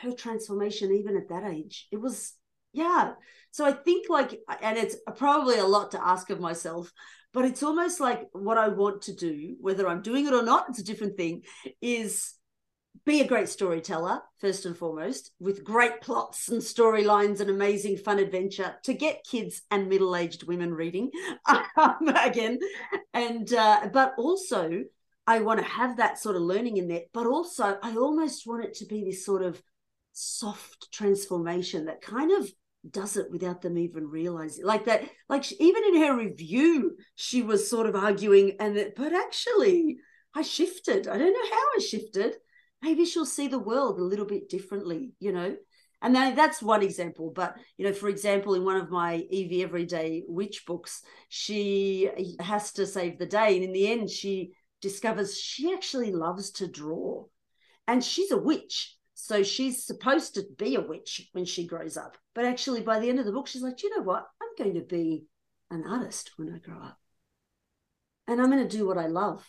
her 0.02 0.12
transformation 0.12 0.94
even 0.94 1.18
at 1.18 1.30
that 1.30 1.44
age. 1.44 1.88
It 1.92 2.00
was 2.00 2.34
yeah. 2.74 3.14
So 3.52 3.66
i 3.66 3.72
think 3.72 4.10
like 4.10 4.40
and 4.62 4.78
it's 4.78 4.96
probably 5.16 5.58
a 5.58 5.66
lot 5.66 5.92
to 5.92 6.06
ask 6.06 6.30
of 6.30 6.40
myself 6.40 6.92
but 7.34 7.46
it's 7.46 7.64
almost 7.64 8.00
like 8.00 8.28
what 8.34 8.58
i 8.58 8.68
want 8.68 9.02
to 9.04 9.16
do 9.16 9.56
whether 9.60 9.88
i'm 9.88 10.02
doing 10.02 10.28
it 10.28 10.34
or 10.34 10.44
not 10.44 10.70
it's 10.70 10.80
a 10.80 10.84
different 10.84 11.18
thing 11.18 11.42
is 11.82 12.38
be 13.06 13.22
a 13.22 13.28
great 13.28 13.48
storyteller 13.48 14.22
first 14.40 14.66
and 14.66 14.76
foremost 14.76 15.32
with 15.40 15.64
great 15.64 16.02
plots 16.02 16.50
and 16.50 16.62
storylines 16.62 17.40
and 17.40 17.50
amazing 17.50 17.96
fun 17.98 18.20
adventure 18.20 18.76
to 18.84 18.94
get 18.94 19.26
kids 19.30 19.62
and 19.72 19.88
middle-aged 19.88 20.44
women 20.48 20.74
reading 20.74 21.10
um, 21.78 22.14
again. 22.22 22.60
And 23.14 23.52
uh, 23.54 23.90
but 23.94 24.14
also 24.18 24.84
i 25.26 25.40
want 25.40 25.60
to 25.60 25.66
have 25.66 25.98
that 25.98 26.18
sort 26.18 26.36
of 26.36 26.42
learning 26.42 26.78
in 26.78 26.88
there 26.88 27.04
but 27.14 27.26
also 27.26 27.78
i 27.82 27.96
almost 27.96 28.48
want 28.48 28.64
it 28.64 28.74
to 28.74 28.86
be 28.86 29.04
this 29.04 29.26
sort 29.26 29.44
of 29.44 29.62
soft 30.18 30.92
transformation 30.92 31.86
that 31.86 32.02
kind 32.02 32.32
of 32.32 32.50
does 32.90 33.18
it 33.18 33.30
without 33.30 33.62
them 33.62 33.78
even 33.78 34.08
realizing 34.08 34.66
like 34.66 34.86
that 34.86 35.04
like 35.30 35.44
she, 35.44 35.56
even 35.60 35.84
in 35.84 36.02
her 36.02 36.16
review 36.16 36.96
she 37.16 37.42
was 37.42 37.70
sort 37.70 37.86
of 37.86 37.96
arguing 37.96 38.56
and 38.60 38.78
that 38.78 38.96
but 38.96 39.14
actually 39.14 39.98
i 40.34 40.42
shifted 40.42 41.08
i 41.08 41.18
don't 41.18 41.34
know 41.34 41.50
how 41.52 41.64
i 41.76 41.80
shifted 41.80 42.36
maybe 42.82 43.06
she'll 43.06 43.26
see 43.26 43.48
the 43.48 43.60
world 43.60 44.00
a 44.00 44.04
little 44.04 44.26
bit 44.26 44.50
differently, 44.50 45.14
you 45.20 45.32
know. 45.32 45.56
And 46.02 46.16
then 46.16 46.36
that's 46.36 46.62
one 46.62 46.84
example. 46.84 47.32
But, 47.36 47.56
you 47.78 47.86
know, 47.86 47.94
for 47.94 48.08
example, 48.08 48.54
in 48.54 48.64
one 48.64 48.78
of 48.78 48.92
my 48.92 49.16
Evie 49.32 49.64
Everyday 49.64 50.24
Witch 50.28 50.64
books, 50.68 51.02
she 51.28 52.10
has 52.40 52.72
to 52.74 52.86
save 52.86 53.18
the 53.18 53.26
day. 53.26 53.56
And 53.56 53.64
in 53.64 53.74
the 53.74 53.92
end, 53.92 54.10
she 54.10 54.52
discovers 54.80 55.40
she 55.40 55.74
actually 55.74 56.12
loves 56.12 56.52
to 56.52 56.68
draw. 56.68 57.26
And 57.88 58.04
she's 58.04 58.32
a 58.32 58.38
witch. 58.38 58.96
So 59.20 59.42
she's 59.42 59.84
supposed 59.84 60.36
to 60.36 60.44
be 60.58 60.76
a 60.76 60.82
witch 60.82 61.28
when 61.32 61.46
she 61.46 61.66
grows 61.66 61.98
up. 61.98 62.18
But 62.36 62.46
actually, 62.46 62.82
by 62.82 63.00
the 63.00 63.10
end 63.10 63.18
of 63.18 63.26
the 63.26 63.32
book, 63.32 63.48
she's 63.48 63.64
like, 63.64 63.82
you 63.82 63.90
know 63.98 64.04
what? 64.04 64.28
I'm 64.40 64.64
going 64.64 64.76
to 64.76 64.86
be 64.86 65.26
an 65.72 65.84
artist 65.88 66.32
when 66.38 66.54
I 66.54 66.60
grow 66.60 66.78
up. 66.78 67.00
And 68.28 68.40
I'm 68.40 68.52
going 68.52 68.68
to 68.68 68.78
do 68.78 68.86
what 68.86 69.00
I 69.00 69.08
love 69.08 69.44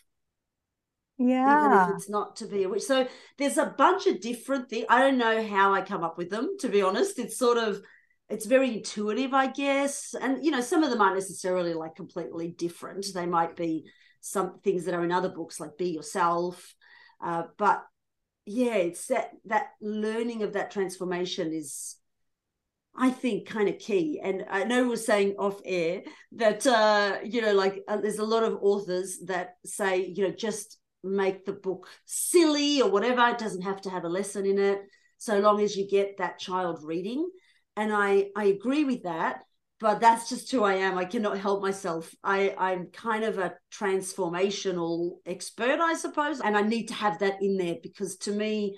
yeah 1.18 1.66
even 1.66 1.78
if 1.78 1.96
it's 1.96 2.08
not 2.08 2.37
to 2.37 2.46
be 2.46 2.62
a 2.62 2.68
witch 2.68 2.82
so 2.82 3.06
there's 3.38 3.58
a 3.58 3.75
bunch 3.76 4.06
of 4.06 4.20
different 4.20 4.70
things 4.70 4.87
i 4.88 5.00
don't 5.00 5.18
know 5.18 5.44
how 5.44 5.75
i 5.75 5.80
come 5.80 6.04
up 6.04 6.16
with 6.16 6.30
them 6.30 6.56
to 6.60 6.68
be 6.68 6.80
honest 6.80 7.18
it's 7.18 7.37
sort 7.37 7.58
of 7.58 7.82
it's 8.28 8.46
very 8.46 8.76
intuitive 8.76 9.34
i 9.34 9.48
guess 9.48 10.14
and 10.20 10.44
you 10.44 10.52
know 10.52 10.60
some 10.60 10.84
of 10.84 10.90
them 10.90 11.00
aren't 11.00 11.16
necessarily 11.16 11.75
like 11.75 11.96
completely 11.96 12.48
different 12.48 13.04
they 13.14 13.26
might 13.26 13.56
be 13.56 13.84
some 14.20 14.60
things 14.60 14.84
that 14.84 14.94
are 14.94 15.02
in 15.02 15.10
other 15.10 15.28
books 15.28 15.58
like 15.58 15.76
be 15.76 15.90
yourself 15.90 16.72
uh, 17.20 17.42
but 17.56 17.82
yeah 18.49 18.75
it's 18.75 19.07
that 19.07 19.31
that 19.45 19.69
learning 19.81 20.43
of 20.43 20.55
that 20.55 20.71
transformation 20.71 21.52
is 21.52 21.97
I 23.00 23.11
think 23.11 23.47
kind 23.47 23.69
of 23.69 23.78
key. 23.78 24.21
And 24.23 24.45
I 24.50 24.64
know 24.64 24.88
we 24.88 24.95
are 24.95 24.97
saying 24.97 25.37
off 25.38 25.61
air 25.64 26.02
that 26.33 26.67
uh, 26.67 27.19
you 27.25 27.40
know, 27.40 27.52
like 27.52 27.85
uh, 27.87 27.99
there's 27.99 28.19
a 28.19 28.25
lot 28.25 28.43
of 28.43 28.59
authors 28.61 29.21
that 29.26 29.57
say, 29.64 30.07
you 30.07 30.25
know, 30.25 30.35
just 30.35 30.78
make 31.05 31.45
the 31.45 31.52
book 31.52 31.88
silly 32.07 32.83
or 32.83 32.90
whatever. 32.90 33.28
It 33.28 33.38
doesn't 33.38 33.62
have 33.62 33.81
to 33.83 33.90
have 33.90 34.05
a 34.05 34.09
lesson 34.09 34.47
in 34.47 34.59
it, 34.59 34.83
so 35.17 35.38
long 35.38 35.61
as 35.61 35.76
you 35.76 35.88
get 35.88 36.19
that 36.19 36.40
child 36.40 36.81
reading. 36.83 37.31
And 37.76 37.93
I 37.93 38.31
I 38.35 38.47
agree 38.47 38.83
with 38.83 39.05
that, 39.05 39.45
but 39.80 40.00
that's 40.00 40.28
just 40.28 40.50
who 40.50 40.64
I 40.64 40.75
am. 40.75 40.99
I 40.99 41.04
cannot 41.04 41.38
help 41.38 41.62
myself. 41.62 42.12
I 42.25 42.54
I'm 42.58 42.87
kind 42.87 43.25
of 43.25 43.38
a 43.38 43.54
transformational 43.73 45.18
expert, 45.25 45.80
I 45.80 45.94
suppose, 45.94 46.40
and 46.40 46.56
I 46.56 46.62
need 46.62 46.88
to 46.88 46.94
have 46.94 47.20
that 47.20 47.42
in 47.42 47.56
there 47.56 47.76
because 47.82 48.16
to 48.18 48.32
me, 48.32 48.76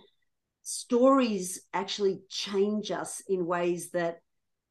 stories 0.62 1.62
actually 1.72 2.20
change 2.28 2.90
us 2.90 3.22
in 3.28 3.46
ways 3.46 3.90
that 3.90 4.18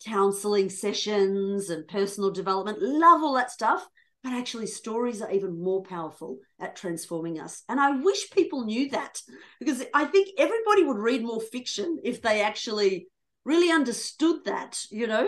counseling 0.06 0.70
sessions 0.70 1.70
and 1.70 1.88
personal 1.88 2.32
development 2.32 2.78
love 2.82 3.22
all 3.22 3.34
that 3.34 3.52
stuff 3.52 3.86
but 4.24 4.34
actually 4.34 4.68
stories 4.68 5.22
are 5.22 5.32
even 5.32 5.62
more 5.62 5.84
powerful 5.84 6.38
at 6.60 6.76
transforming 6.76 7.38
us 7.38 7.64
and 7.68 7.82
i 7.82 7.92
wish 7.92 8.30
people 8.32 8.64
knew 8.64 8.90
that 8.90 9.20
because 9.60 9.84
i 9.94 10.06
think 10.06 10.30
everybody 10.38 10.84
would 10.84 10.98
read 10.98 11.22
more 11.22 11.42
fiction 11.42 11.98
if 12.04 12.22
they 12.22 12.42
actually 12.42 13.08
really 13.44 13.72
understood 13.72 14.38
that 14.46 14.82
you 14.90 15.06
know 15.06 15.28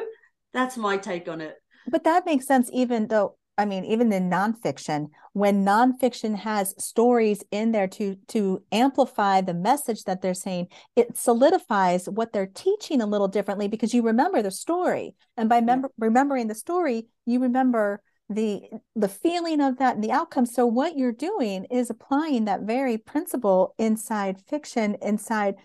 that's 0.53 0.77
my 0.77 0.98
take 0.98 1.27
on 1.27 1.41
it. 1.41 1.55
But 1.89 2.03
that 2.03 2.25
makes 2.25 2.46
sense 2.46 2.70
even 2.74 3.08
though 3.08 3.36
I 3.58 3.65
mean, 3.65 3.86
even 3.86 4.12
in 4.12 4.29
nonfiction, 4.29 5.10
when 5.34 5.63
nonfiction 5.63 6.36
has 6.36 6.74
stories 6.84 7.43
in 7.51 7.74
there 7.74 7.88
to 7.89 8.15
to 8.29 8.63
amplify 8.72 9.41
the 9.41 9.53
message 9.53 10.05
that 10.05 10.22
they're 10.22 10.34
saying, 10.34 10.67
it 10.96 11.17
solidifies 11.17 12.08
what 12.10 12.34
they're 12.34 12.48
teaching 12.48 13.01
a 13.01 13.05
little 13.05 13.27
differently 13.27 13.67
because 13.67 13.93
you 13.93 14.01
remember 14.01 14.41
the 14.41 14.51
story, 14.51 15.15
and 15.38 15.50
by 15.50 15.62
mem- 15.62 15.86
remembering 16.00 16.48
the 16.48 16.55
story, 16.55 17.08
you 17.25 17.39
remember 17.39 18.01
the 18.29 18.62
the 18.96 19.10
feeling 19.10 19.62
of 19.62 19.77
that 19.77 19.96
and 19.96 20.03
the 20.03 20.12
outcome. 20.12 20.46
So 20.46 20.65
what 20.65 20.98
you're 20.98 21.12
doing 21.12 21.65
is 21.65 21.89
applying 21.89 22.46
that 22.46 22.62
very 22.62 22.98
principle 22.98 23.75
inside 23.77 24.41
fiction 24.48 24.96
inside 25.01 25.55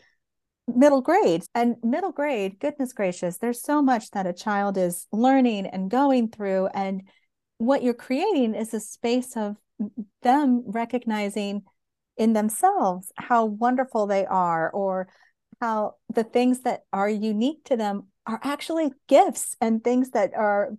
middle 0.69 1.01
grades 1.01 1.49
and 1.55 1.77
middle 1.83 2.13
grade 2.13 2.59
goodness 2.59 2.93
gracious 2.93 3.39
there's 3.39 3.63
so 3.63 3.81
much 3.81 4.11
that 4.11 4.27
a 4.27 4.33
child 4.33 4.77
is 4.77 5.07
learning 5.13 5.67
and 5.67 5.91
going 5.91 6.29
through 6.29 6.67
and 6.75 7.03
what 7.59 7.83
you're 7.83 7.95
creating 7.95 8.55
is 8.55 8.75
a 8.75 8.81
space 8.81 9.37
of 9.37 9.57
them 10.23 10.63
recognizing 10.67 11.63
in 12.17 12.33
themselves 12.33 13.13
how 13.17 13.45
wonderful 13.45 14.07
they 14.07 14.27
are 14.27 14.71
or 14.71 15.09
how 15.61 15.95
the 16.13 16.25
things 16.25 16.61
that 16.61 16.83
are 16.93 17.09
unique 17.09 17.65
to 17.65 17.77
them 17.77 18.07
are 18.27 18.41
actually 18.43 18.91
gifts 19.09 19.57
and 19.61 19.83
things 19.83 20.11
that 20.11 20.35
are 20.35 20.71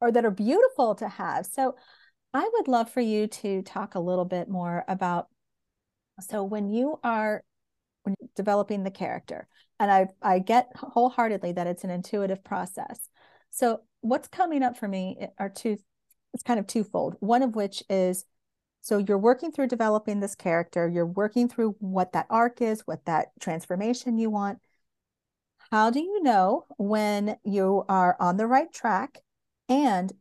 or 0.00 0.12
that 0.12 0.24
are 0.24 0.30
beautiful 0.30 0.94
to 0.94 1.08
have. 1.08 1.46
So 1.46 1.74
I 2.34 2.48
would 2.54 2.68
love 2.68 2.90
for 2.90 3.00
you 3.00 3.28
to 3.28 3.62
talk 3.62 3.94
a 3.94 4.00
little 4.00 4.24
bit 4.24 4.48
more 4.48 4.84
about 4.88 5.28
so 6.20 6.44
when 6.44 6.70
you 6.70 6.98
are 7.04 7.42
when 8.06 8.14
you're 8.20 8.30
developing 8.36 8.84
the 8.84 8.90
character 8.90 9.48
and 9.78 9.90
I 9.90 10.08
I 10.22 10.38
get 10.38 10.70
wholeheartedly 10.76 11.52
that 11.52 11.66
it's 11.66 11.84
an 11.84 11.90
intuitive 11.90 12.42
process. 12.44 13.08
So 13.50 13.80
what's 14.00 14.28
coming 14.28 14.62
up 14.62 14.76
for 14.76 14.88
me 14.88 15.16
eh, 15.20 15.26
are 15.38 15.48
two 15.48 15.76
it's 16.32 16.42
kind 16.42 16.60
of 16.60 16.66
twofold. 16.66 17.16
One 17.20 17.42
of 17.42 17.54
which 17.54 17.82
is 17.88 18.24
so 18.82 18.98
you're 18.98 19.18
working 19.18 19.50
through 19.50 19.66
developing 19.68 20.20
this 20.20 20.36
character, 20.36 20.88
you're 20.88 21.06
working 21.06 21.48
through 21.48 21.74
what 21.80 22.12
that 22.12 22.26
arc 22.30 22.62
is, 22.62 22.82
what 22.86 23.04
that 23.06 23.28
transformation 23.40 24.18
you 24.18 24.30
want. 24.30 24.60
How 25.72 25.90
do 25.90 25.98
you 25.98 26.22
know 26.22 26.66
when 26.78 27.36
you 27.44 27.84
are 27.88 28.16
on 28.20 28.36
the 28.36 28.46
right 28.46 28.72
track 28.72 29.18
and 29.68 30.12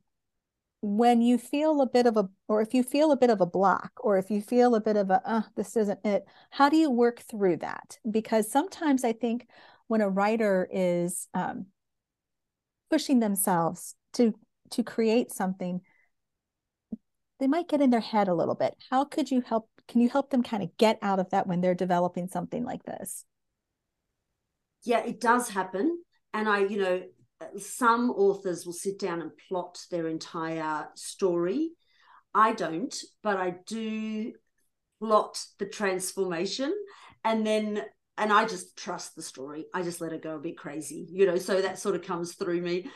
when 0.85 1.19
you 1.19 1.39
feel 1.39 1.81
a 1.81 1.87
bit 1.87 2.05
of 2.05 2.15
a, 2.15 2.29
or 2.47 2.61
if 2.61 2.75
you 2.75 2.83
feel 2.83 3.11
a 3.11 3.17
bit 3.17 3.31
of 3.31 3.41
a 3.41 3.45
block, 3.45 3.91
or 3.97 4.19
if 4.19 4.29
you 4.29 4.39
feel 4.39 4.75
a 4.75 4.81
bit 4.81 4.95
of 4.95 5.09
a, 5.09 5.19
uh, 5.25 5.41
this 5.55 5.75
isn't 5.75 5.99
it, 6.05 6.25
how 6.51 6.69
do 6.69 6.77
you 6.77 6.91
work 6.91 7.21
through 7.21 7.57
that? 7.57 7.97
Because 8.09 8.51
sometimes 8.51 9.03
I 9.03 9.11
think 9.11 9.47
when 9.87 10.01
a 10.01 10.09
writer 10.09 10.67
is 10.71 11.27
um, 11.33 11.67
pushing 12.91 13.19
themselves 13.19 13.95
to 14.13 14.35
to 14.71 14.83
create 14.83 15.31
something, 15.31 15.81
they 17.39 17.47
might 17.47 17.67
get 17.67 17.81
in 17.81 17.89
their 17.89 17.99
head 17.99 18.27
a 18.27 18.35
little 18.35 18.55
bit. 18.55 18.75
How 18.91 19.05
could 19.05 19.31
you 19.31 19.41
help? 19.41 19.67
Can 19.87 20.01
you 20.01 20.09
help 20.09 20.29
them 20.29 20.43
kind 20.43 20.61
of 20.61 20.77
get 20.77 20.99
out 21.01 21.19
of 21.19 21.31
that 21.31 21.47
when 21.47 21.61
they're 21.61 21.73
developing 21.73 22.27
something 22.27 22.63
like 22.63 22.83
this? 22.83 23.25
Yeah, 24.83 24.99
it 24.99 25.19
does 25.19 25.49
happen. 25.49 26.03
And 26.31 26.47
I, 26.47 26.59
you 26.59 26.77
know, 26.77 27.01
some 27.57 28.11
authors 28.11 28.65
will 28.65 28.73
sit 28.73 28.99
down 28.99 29.21
and 29.21 29.31
plot 29.47 29.79
their 29.91 30.07
entire 30.07 30.87
story. 30.95 31.71
I 32.33 32.53
don't, 32.53 32.95
but 33.23 33.37
I 33.37 33.55
do 33.65 34.33
plot 34.99 35.43
the 35.59 35.65
transformation. 35.65 36.73
And 37.23 37.45
then 37.45 37.83
and 38.17 38.31
I 38.31 38.45
just 38.45 38.77
trust 38.77 39.15
the 39.15 39.21
story. 39.21 39.65
I 39.73 39.81
just 39.81 39.99
let 39.99 40.13
it 40.13 40.23
go 40.23 40.35
a 40.35 40.39
bit 40.39 40.57
crazy, 40.57 41.07
you 41.11 41.25
know. 41.25 41.37
So 41.37 41.61
that 41.61 41.79
sort 41.79 41.95
of 41.95 42.03
comes 42.03 42.35
through 42.35 42.61
me, 42.61 42.89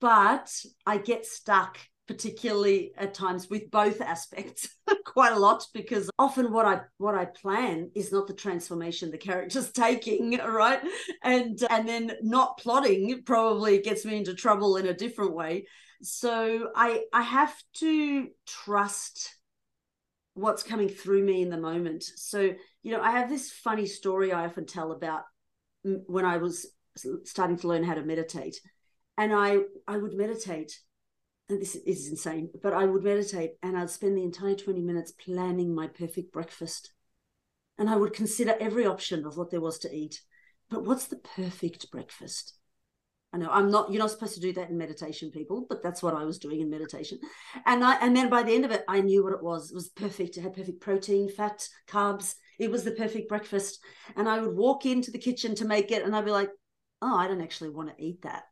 but 0.00 0.52
I 0.86 0.98
get 0.98 1.26
stuck 1.26 1.78
particularly 2.08 2.92
at 2.96 3.14
times 3.14 3.48
with 3.48 3.70
both 3.70 4.00
aspects 4.00 4.68
quite 5.06 5.32
a 5.32 5.38
lot 5.38 5.64
because 5.72 6.10
often 6.18 6.52
what 6.52 6.66
i 6.66 6.80
what 6.98 7.14
i 7.14 7.24
plan 7.24 7.90
is 7.94 8.10
not 8.10 8.26
the 8.26 8.34
transformation 8.34 9.10
the 9.10 9.18
character's 9.18 9.70
taking 9.72 10.38
right? 10.38 10.80
And 11.22 11.58
and 11.70 11.88
then 11.88 12.12
not 12.22 12.58
plotting 12.58 13.22
probably 13.24 13.80
gets 13.80 14.04
me 14.04 14.16
into 14.16 14.34
trouble 14.34 14.76
in 14.76 14.86
a 14.86 14.94
different 14.94 15.34
way. 15.34 15.66
So 16.02 16.70
i 16.74 17.02
i 17.12 17.22
have 17.22 17.54
to 17.74 18.28
trust 18.46 19.36
what's 20.34 20.62
coming 20.62 20.88
through 20.88 21.22
me 21.22 21.42
in 21.42 21.50
the 21.50 21.58
moment. 21.58 22.02
So 22.02 22.52
you 22.82 22.92
know 22.92 23.00
i 23.00 23.12
have 23.12 23.28
this 23.28 23.50
funny 23.50 23.86
story 23.86 24.32
i 24.32 24.46
often 24.46 24.66
tell 24.66 24.92
about 24.92 25.22
when 25.84 26.24
i 26.24 26.36
was 26.38 26.66
starting 27.24 27.56
to 27.58 27.68
learn 27.68 27.84
how 27.84 27.94
to 27.94 28.04
meditate. 28.04 28.56
And 29.16 29.32
i 29.32 29.58
i 29.86 29.96
would 29.96 30.14
meditate 30.14 30.78
and 31.52 31.60
this 31.60 31.76
is 31.76 32.08
insane, 32.08 32.50
but 32.62 32.72
I 32.72 32.84
would 32.84 33.04
meditate 33.04 33.52
and 33.62 33.76
I'd 33.76 33.90
spend 33.90 34.16
the 34.16 34.24
entire 34.24 34.54
20 34.54 34.80
minutes 34.80 35.12
planning 35.12 35.74
my 35.74 35.86
perfect 35.86 36.32
breakfast. 36.32 36.92
And 37.78 37.88
I 37.88 37.96
would 37.96 38.12
consider 38.12 38.54
every 38.58 38.86
option 38.86 39.24
of 39.24 39.36
what 39.36 39.50
there 39.50 39.60
was 39.60 39.78
to 39.80 39.94
eat. 39.94 40.20
But 40.70 40.84
what's 40.84 41.06
the 41.06 41.16
perfect 41.16 41.90
breakfast? 41.90 42.54
I 43.32 43.38
know 43.38 43.48
I'm 43.50 43.70
not, 43.70 43.90
you're 43.90 44.02
not 44.02 44.10
supposed 44.10 44.34
to 44.34 44.40
do 44.40 44.52
that 44.54 44.68
in 44.70 44.76
meditation, 44.76 45.30
people, 45.30 45.66
but 45.68 45.82
that's 45.82 46.02
what 46.02 46.14
I 46.14 46.24
was 46.24 46.38
doing 46.38 46.60
in 46.60 46.68
meditation. 46.68 47.18
And 47.64 47.82
I, 47.82 47.94
and 48.04 48.14
then 48.14 48.28
by 48.28 48.42
the 48.42 48.54
end 48.54 48.64
of 48.64 48.70
it, 48.70 48.84
I 48.88 49.00
knew 49.00 49.24
what 49.24 49.32
it 49.32 49.42
was. 49.42 49.70
It 49.70 49.74
was 49.74 49.88
perfect. 49.88 50.36
It 50.36 50.42
had 50.42 50.54
perfect 50.54 50.80
protein, 50.80 51.30
fat, 51.30 51.66
carbs. 51.88 52.34
It 52.58 52.70
was 52.70 52.84
the 52.84 52.90
perfect 52.92 53.28
breakfast. 53.28 53.78
And 54.16 54.28
I 54.28 54.40
would 54.40 54.54
walk 54.54 54.84
into 54.84 55.10
the 55.10 55.18
kitchen 55.18 55.54
to 55.56 55.64
make 55.64 55.90
it 55.90 56.04
and 56.04 56.14
I'd 56.14 56.24
be 56.24 56.30
like, 56.30 56.50
oh, 57.00 57.16
I 57.16 57.26
don't 57.26 57.42
actually 57.42 57.70
want 57.70 57.88
to 57.88 58.02
eat 58.02 58.22
that 58.22 58.44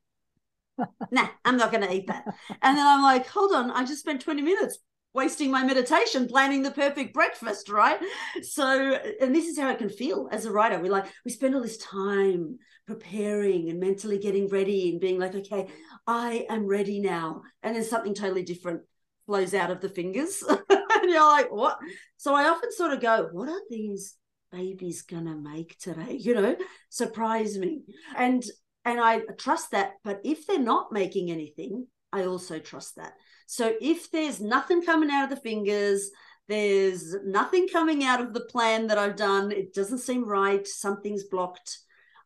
nah, 1.10 1.28
I'm 1.44 1.56
not 1.56 1.72
going 1.72 1.86
to 1.86 1.92
eat 1.92 2.06
that. 2.08 2.24
And 2.62 2.76
then 2.76 2.86
I'm 2.86 3.02
like, 3.02 3.26
hold 3.26 3.52
on, 3.52 3.70
I 3.70 3.84
just 3.84 4.00
spent 4.00 4.22
20 4.22 4.42
minutes 4.42 4.78
wasting 5.12 5.50
my 5.50 5.64
meditation 5.64 6.28
planning 6.28 6.62
the 6.62 6.70
perfect 6.70 7.12
breakfast, 7.12 7.68
right? 7.68 7.98
So, 8.42 8.98
and 9.20 9.34
this 9.34 9.46
is 9.46 9.58
how 9.58 9.68
I 9.68 9.74
can 9.74 9.88
feel 9.88 10.28
as 10.30 10.44
a 10.44 10.52
writer. 10.52 10.78
We 10.78 10.88
like, 10.88 11.06
we 11.24 11.30
spend 11.30 11.54
all 11.54 11.62
this 11.62 11.78
time 11.78 12.58
preparing 12.86 13.70
and 13.70 13.80
mentally 13.80 14.18
getting 14.18 14.48
ready 14.48 14.90
and 14.90 15.00
being 15.00 15.18
like, 15.18 15.34
okay, 15.34 15.68
I 16.06 16.46
am 16.48 16.66
ready 16.66 17.00
now. 17.00 17.42
And 17.62 17.74
then 17.74 17.84
something 17.84 18.14
totally 18.14 18.42
different 18.42 18.82
flows 19.26 19.54
out 19.54 19.70
of 19.70 19.80
the 19.80 19.88
fingers. 19.88 20.42
and 20.70 21.10
you're 21.10 21.20
like, 21.20 21.50
what? 21.50 21.78
So 22.16 22.34
I 22.34 22.48
often 22.48 22.72
sort 22.72 22.92
of 22.92 23.00
go, 23.00 23.28
what 23.32 23.48
are 23.48 23.62
these 23.68 24.16
babies 24.52 25.02
gonna 25.02 25.36
make 25.36 25.78
today? 25.78 26.18
You 26.20 26.34
know, 26.34 26.56
surprise 26.88 27.58
me. 27.58 27.82
And 28.16 28.44
and 28.84 29.00
I 29.00 29.20
trust 29.38 29.72
that. 29.72 29.92
But 30.04 30.20
if 30.24 30.46
they're 30.46 30.58
not 30.58 30.92
making 30.92 31.30
anything, 31.30 31.86
I 32.12 32.24
also 32.24 32.58
trust 32.58 32.96
that. 32.96 33.12
So 33.46 33.74
if 33.80 34.10
there's 34.10 34.40
nothing 34.40 34.82
coming 34.82 35.10
out 35.10 35.24
of 35.24 35.30
the 35.30 35.42
fingers, 35.42 36.10
there's 36.48 37.14
nothing 37.24 37.68
coming 37.68 38.02
out 38.04 38.20
of 38.20 38.34
the 38.34 38.44
plan 38.46 38.88
that 38.88 38.98
I've 38.98 39.16
done, 39.16 39.52
it 39.52 39.72
doesn't 39.72 39.98
seem 39.98 40.24
right, 40.24 40.66
something's 40.66 41.24
blocked. 41.24 41.78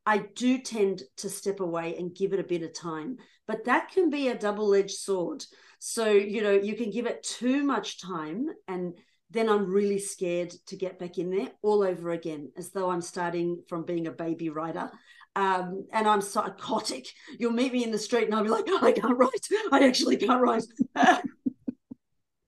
I 0.06 0.18
do 0.34 0.58
tend 0.58 1.02
to 1.18 1.28
step 1.28 1.60
away 1.60 1.96
and 1.96 2.14
give 2.14 2.32
it 2.32 2.40
a 2.40 2.44
bit 2.44 2.62
of 2.62 2.74
time, 2.74 3.18
but 3.46 3.64
that 3.64 3.90
can 3.90 4.10
be 4.10 4.28
a 4.28 4.38
double 4.38 4.74
edged 4.74 4.96
sword. 4.96 5.44
So, 5.78 6.10
you 6.10 6.42
know, 6.42 6.52
you 6.52 6.76
can 6.76 6.90
give 6.90 7.06
it 7.06 7.22
too 7.22 7.62
much 7.62 8.00
time 8.00 8.48
and 8.68 8.94
then 9.30 9.48
I'm 9.48 9.66
really 9.66 9.98
scared 9.98 10.54
to 10.68 10.76
get 10.76 10.98
back 10.98 11.18
in 11.18 11.30
there 11.30 11.48
all 11.62 11.82
over 11.82 12.10
again, 12.10 12.52
as 12.56 12.70
though 12.70 12.90
I'm 12.90 13.00
starting 13.00 13.62
from 13.68 13.84
being 13.84 14.06
a 14.06 14.12
baby 14.12 14.48
writer 14.48 14.90
um, 15.36 15.86
and 15.92 16.06
I'm 16.06 16.20
psychotic. 16.20 17.08
You'll 17.38 17.52
meet 17.52 17.72
me 17.72 17.84
in 17.84 17.90
the 17.90 17.98
street 17.98 18.24
and 18.26 18.34
I'll 18.34 18.44
be 18.44 18.50
like, 18.50 18.68
I 18.82 18.92
can't 18.92 19.18
write. 19.18 19.48
I 19.72 19.86
actually 19.86 20.16
can't 20.16 20.40
write. 20.40 20.64
and 20.94 21.20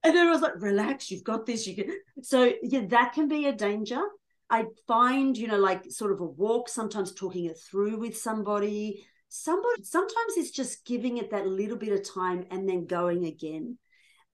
then 0.03 0.27
I 0.27 0.31
was 0.31 0.41
like, 0.41 0.61
relax, 0.61 1.11
you've 1.11 1.25
got 1.25 1.47
this. 1.47 1.67
You 1.67 1.75
can. 1.75 1.91
So 2.23 2.53
yeah, 2.63 2.87
that 2.89 3.13
can 3.13 3.29
be 3.29 3.47
a 3.47 3.53
danger. 3.53 4.01
I 4.49 4.67
find, 4.87 5.37
you 5.37 5.49
know, 5.49 5.59
like 5.59 5.91
sort 5.91 6.13
of 6.13 6.21
a 6.21 6.25
walk, 6.25 6.69
sometimes 6.69 7.13
talking 7.13 7.47
it 7.47 7.59
through 7.59 7.99
with 7.99 8.17
somebody. 8.17 9.05
Somebody, 9.29 9.83
sometimes 9.83 10.37
it's 10.37 10.53
just 10.53 10.87
giving 10.87 11.19
it 11.19 11.31
that 11.33 11.49
little 11.49 11.77
bit 11.77 11.93
of 11.93 12.15
time 12.15 12.47
and 12.53 12.69
then 12.69 12.87
going 12.87 13.27
again. 13.27 13.79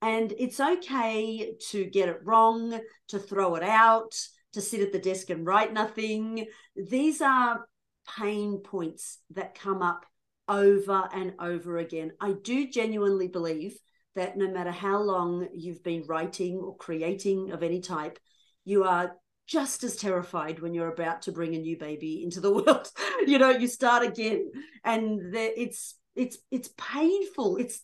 And 0.02 0.34
it's 0.38 0.60
okay 0.60 1.54
to 1.70 1.84
get 1.86 2.10
it 2.10 2.20
wrong, 2.24 2.78
to 3.08 3.18
throw 3.18 3.54
it 3.54 3.62
out, 3.62 4.14
to 4.52 4.60
sit 4.60 4.80
at 4.80 4.92
the 4.92 4.98
desk 4.98 5.30
and 5.30 5.46
write 5.46 5.72
nothing. 5.72 6.46
These 6.76 7.22
are 7.22 7.66
pain 8.18 8.58
points 8.58 9.18
that 9.30 9.54
come 9.58 9.82
up 9.82 10.06
over 10.48 11.08
and 11.12 11.34
over 11.38 11.78
again. 11.78 12.12
I 12.20 12.34
do 12.42 12.68
genuinely 12.68 13.28
believe 13.28 13.76
that 14.14 14.36
no 14.36 14.50
matter 14.50 14.70
how 14.70 15.00
long 15.00 15.48
you've 15.54 15.82
been 15.82 16.04
writing 16.06 16.56
or 16.56 16.76
creating 16.76 17.52
of 17.52 17.62
any 17.62 17.80
type, 17.80 18.18
you 18.64 18.84
are 18.84 19.16
just 19.46 19.84
as 19.84 19.96
terrified 19.96 20.60
when 20.60 20.74
you're 20.74 20.92
about 20.92 21.22
to 21.22 21.32
bring 21.32 21.54
a 21.54 21.58
new 21.58 21.76
baby 21.76 22.22
into 22.22 22.40
the 22.40 22.52
world. 22.52 22.90
you 23.26 23.38
know, 23.38 23.50
you 23.50 23.66
start 23.66 24.04
again, 24.04 24.50
and 24.84 25.34
it's 25.34 25.94
it's 26.14 26.38
it's 26.50 26.70
painful. 26.76 27.56
It's 27.56 27.82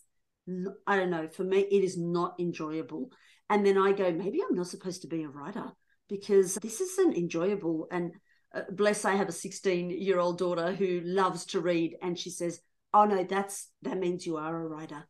I 0.87 0.95
don't 0.95 1.11
know. 1.11 1.27
For 1.27 1.43
me, 1.43 1.59
it 1.59 1.83
is 1.83 1.97
not 1.97 2.35
enjoyable. 2.39 3.11
And 3.49 3.65
then 3.65 3.77
I 3.77 3.93
go, 3.93 4.11
maybe 4.11 4.41
I'm 4.47 4.55
not 4.55 4.67
supposed 4.67 5.01
to 5.01 5.07
be 5.07 5.23
a 5.23 5.29
writer 5.29 5.65
because 6.07 6.55
this 6.55 6.81
isn't 6.81 7.17
enjoyable. 7.17 7.87
And 7.91 8.13
Uh, 8.53 8.61
bless 8.71 9.05
I 9.05 9.15
have 9.15 9.29
a 9.29 9.33
16 9.33 9.91
year 9.91 10.19
old 10.19 10.39
daughter 10.39 10.73
who 10.73 11.01
loves 11.03 11.45
to 11.47 11.59
read 11.59 11.95
and 12.01 12.17
she 12.17 12.31
says 12.31 12.61
oh 12.93 13.05
no 13.05 13.23
that's 13.23 13.69
that 13.83 13.97
means 13.97 14.25
you 14.25 14.37
are 14.37 14.55
a 14.55 14.67
writer. 14.67 15.07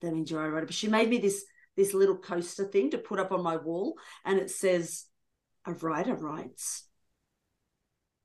That 0.00 0.14
means 0.14 0.30
you 0.30 0.38
are 0.38 0.46
a 0.46 0.50
writer. 0.50 0.66
But 0.66 0.74
she 0.74 0.88
made 0.88 1.08
me 1.08 1.18
this 1.18 1.44
this 1.76 1.94
little 1.94 2.16
coaster 2.16 2.64
thing 2.64 2.90
to 2.90 2.98
put 2.98 3.18
up 3.18 3.32
on 3.32 3.42
my 3.42 3.56
wall 3.56 3.94
and 4.24 4.38
it 4.38 4.50
says 4.50 5.04
a 5.66 5.72
writer 5.72 6.14
writes. 6.14 6.86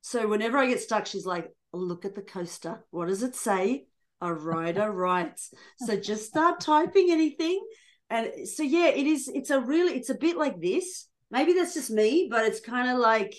So 0.02 0.28
whenever 0.28 0.58
I 0.58 0.68
get 0.68 0.82
stuck 0.82 1.06
she's 1.06 1.26
like 1.26 1.52
look 1.74 2.06
at 2.06 2.16
the 2.16 2.22
coaster. 2.22 2.86
What 2.92 3.10
does 3.10 3.24
it 3.24 3.36
say? 3.36 3.88
A 4.22 4.34
writer 4.34 4.92
writes. 4.94 5.54
So 5.86 5.98
just 5.98 6.26
start 6.26 6.62
typing 6.62 7.12
anything 7.12 7.62
and 8.10 8.48
so 8.48 8.64
yeah 8.64 8.88
it 8.88 9.06
is 9.06 9.28
it's 9.28 9.50
a 9.50 9.60
really 9.60 9.94
it's 9.94 10.10
a 10.10 10.16
bit 10.16 10.38
like 10.38 10.62
this. 10.62 11.10
Maybe 11.30 11.52
that's 11.52 11.74
just 11.74 11.92
me 11.92 12.30
but 12.32 12.46
it's 12.46 12.62
kind 12.62 12.90
of 12.90 12.98
like 12.98 13.36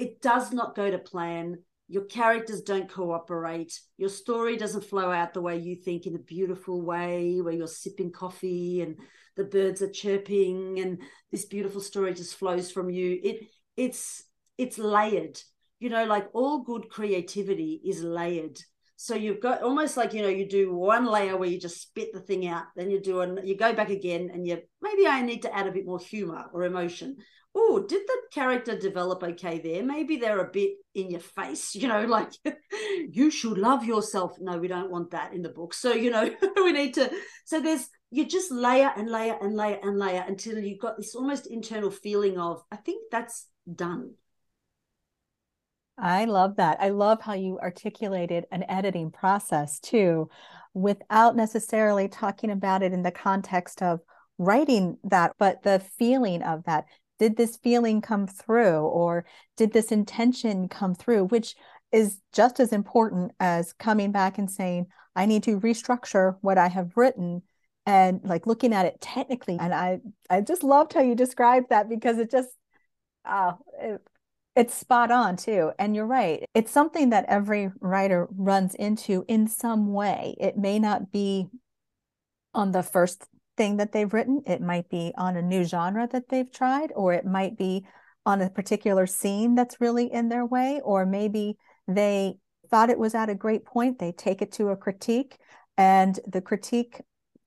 it 0.00 0.22
does 0.22 0.50
not 0.52 0.74
go 0.74 0.90
to 0.90 0.98
plan. 0.98 1.58
Your 1.86 2.04
characters 2.04 2.62
don't 2.62 2.90
cooperate. 2.90 3.78
Your 3.98 4.08
story 4.08 4.56
doesn't 4.56 4.84
flow 4.84 5.10
out 5.10 5.34
the 5.34 5.42
way 5.42 5.58
you 5.58 5.76
think 5.76 6.06
in 6.06 6.14
a 6.14 6.20
beautiful 6.20 6.80
way, 6.80 7.40
where 7.42 7.52
you're 7.52 7.66
sipping 7.66 8.10
coffee 8.10 8.80
and 8.80 8.96
the 9.36 9.44
birds 9.44 9.82
are 9.82 9.90
chirping 9.90 10.80
and 10.80 11.02
this 11.30 11.44
beautiful 11.44 11.82
story 11.82 12.14
just 12.14 12.36
flows 12.36 12.70
from 12.70 12.88
you. 12.88 13.20
It 13.22 13.46
it's 13.76 14.24
it's 14.56 14.78
layered. 14.78 15.38
You 15.80 15.90
know, 15.90 16.04
like 16.06 16.28
all 16.32 16.62
good 16.62 16.88
creativity 16.88 17.80
is 17.84 18.02
layered. 18.02 18.58
So 18.96 19.14
you've 19.14 19.40
got 19.40 19.62
almost 19.62 19.96
like 19.96 20.14
you 20.14 20.22
know 20.22 20.28
you 20.28 20.48
do 20.48 20.74
one 20.74 21.06
layer 21.06 21.36
where 21.36 21.48
you 21.48 21.60
just 21.60 21.82
spit 21.82 22.12
the 22.14 22.20
thing 22.20 22.46
out, 22.46 22.64
then 22.74 22.90
you 22.90 23.00
do 23.00 23.20
and 23.20 23.46
you 23.46 23.56
go 23.56 23.74
back 23.74 23.90
again, 23.90 24.30
and 24.32 24.46
you 24.46 24.62
maybe 24.80 25.06
I 25.06 25.20
need 25.20 25.42
to 25.42 25.54
add 25.54 25.66
a 25.66 25.72
bit 25.72 25.86
more 25.86 25.98
humor 25.98 26.46
or 26.54 26.64
emotion 26.64 27.16
oh, 27.54 27.84
did 27.88 28.02
the 28.06 28.18
character 28.32 28.78
develop 28.78 29.22
okay 29.22 29.58
there? 29.58 29.82
Maybe 29.82 30.16
they're 30.16 30.44
a 30.44 30.50
bit 30.50 30.72
in 30.94 31.10
your 31.10 31.20
face, 31.20 31.74
you 31.74 31.88
know, 31.88 32.04
like 32.04 32.32
you 33.10 33.30
should 33.30 33.58
love 33.58 33.84
yourself. 33.84 34.36
No, 34.40 34.58
we 34.58 34.68
don't 34.68 34.90
want 34.90 35.10
that 35.10 35.32
in 35.32 35.42
the 35.42 35.48
book. 35.48 35.74
So, 35.74 35.92
you 35.92 36.10
know, 36.10 36.30
we 36.56 36.72
need 36.72 36.94
to. 36.94 37.10
So 37.44 37.60
there's, 37.60 37.88
you 38.10 38.26
just 38.26 38.50
layer 38.50 38.92
and 38.96 39.08
layer 39.08 39.36
and 39.40 39.56
layer 39.56 39.78
and 39.82 39.98
layer 39.98 40.24
until 40.26 40.58
you've 40.58 40.80
got 40.80 40.96
this 40.96 41.14
almost 41.14 41.46
internal 41.46 41.90
feeling 41.90 42.38
of, 42.38 42.62
I 42.70 42.76
think 42.76 43.10
that's 43.10 43.46
done. 43.72 44.14
I 45.96 46.24
love 46.24 46.56
that. 46.56 46.78
I 46.80 46.88
love 46.88 47.20
how 47.20 47.34
you 47.34 47.58
articulated 47.60 48.46
an 48.50 48.64
editing 48.68 49.10
process 49.10 49.78
too, 49.78 50.30
without 50.72 51.36
necessarily 51.36 52.08
talking 52.08 52.50
about 52.50 52.82
it 52.82 52.94
in 52.94 53.02
the 53.02 53.10
context 53.10 53.82
of 53.82 54.00
writing 54.38 54.96
that, 55.04 55.34
but 55.38 55.62
the 55.62 55.80
feeling 55.98 56.42
of 56.42 56.64
that 56.64 56.86
did 57.20 57.36
this 57.36 57.56
feeling 57.56 58.00
come 58.00 58.26
through 58.26 58.80
or 58.80 59.24
did 59.56 59.72
this 59.72 59.92
intention 59.92 60.68
come 60.68 60.96
through 60.96 61.24
which 61.26 61.54
is 61.92 62.20
just 62.32 62.58
as 62.58 62.72
important 62.72 63.30
as 63.38 63.72
coming 63.74 64.10
back 64.10 64.38
and 64.38 64.50
saying 64.50 64.86
i 65.14 65.24
need 65.24 65.44
to 65.44 65.60
restructure 65.60 66.36
what 66.40 66.58
i 66.58 66.66
have 66.66 66.96
written 66.96 67.42
and 67.86 68.20
like 68.24 68.46
looking 68.46 68.72
at 68.72 68.86
it 68.86 69.00
technically. 69.00 69.56
And 69.58 69.74
i 69.74 70.00
i 70.28 70.40
just 70.40 70.62
loved 70.62 70.92
how 70.92 71.00
you 71.00 71.14
described 71.14 71.70
that 71.70 71.88
because 71.88 72.18
it 72.18 72.30
just 72.30 72.50
uh 73.24 73.52
it, 73.80 74.00
it's 74.56 74.74
spot 74.74 75.10
on 75.10 75.36
too. 75.36 75.72
And 75.78 75.94
you're 75.94 76.06
right 76.06 76.44
it's 76.54 76.70
something 76.70 77.10
that 77.10 77.26
every 77.28 77.70
writer 77.80 78.28
runs 78.36 78.74
into 78.74 79.24
in 79.28 79.48
some 79.48 79.92
way. 79.92 80.34
It 80.38 80.56
may 80.56 80.78
not 80.78 81.10
be 81.10 81.48
on 82.54 82.72
the 82.72 82.82
first 82.82 83.26
thing 83.56 83.76
that 83.76 83.92
they've 83.92 84.12
written. 84.12 84.42
It 84.46 84.60
might 84.60 84.88
be 84.88 85.12
on 85.16 85.36
a 85.36 85.42
new 85.42 85.64
genre 85.64 86.08
that 86.12 86.28
they've 86.28 86.50
tried, 86.50 86.92
or 86.94 87.12
it 87.12 87.26
might 87.26 87.56
be 87.56 87.86
on 88.26 88.40
a 88.40 88.50
particular 88.50 89.06
scene 89.06 89.54
that's 89.54 89.80
really 89.80 90.12
in 90.12 90.28
their 90.28 90.44
way, 90.44 90.80
or 90.84 91.06
maybe 91.06 91.56
they 91.88 92.34
thought 92.70 92.90
it 92.90 92.98
was 92.98 93.14
at 93.14 93.30
a 93.30 93.34
great 93.34 93.64
point, 93.64 93.98
they 93.98 94.12
take 94.12 94.42
it 94.42 94.52
to 94.52 94.68
a 94.68 94.76
critique, 94.76 95.38
and 95.76 96.20
the 96.26 96.40
critique 96.40 97.00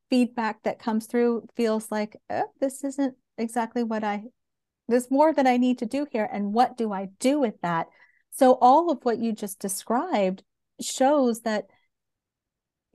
feedback 0.10 0.62
that 0.64 0.80
comes 0.80 1.06
through 1.06 1.48
feels 1.56 1.92
like, 1.92 2.16
oh, 2.30 2.46
this 2.60 2.84
isn't 2.84 3.16
exactly 3.38 3.84
what 3.84 4.04
I, 4.04 4.24
there's 4.88 5.10
more 5.10 5.34
that 5.34 5.48
I 5.48 5.58
need 5.58 5.80
to 5.80 5.86
do 5.86 6.06
here. 6.12 6.28
And 6.32 6.54
what 6.54 6.78
do 6.78 6.92
I 6.92 7.10
do 7.20 7.40
with 7.40 7.56
that? 7.62 7.88
So, 8.32 8.54
all 8.62 8.92
of 8.92 9.00
what 9.04 9.20
you 9.20 9.32
just 9.32 9.60
described 9.60 10.44
shows 10.82 11.42
that 11.42 11.66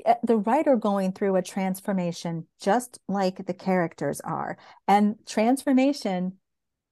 Eh, 0.04 0.14
the 0.22 0.36
writer 0.36 0.76
going 0.76 1.12
through 1.12 1.36
a 1.36 1.42
transformation 1.42 2.46
just 2.60 2.98
like 3.08 3.46
the 3.46 3.54
characters 3.54 4.20
are. 4.20 4.56
And 4.86 5.16
transformation 5.26 6.34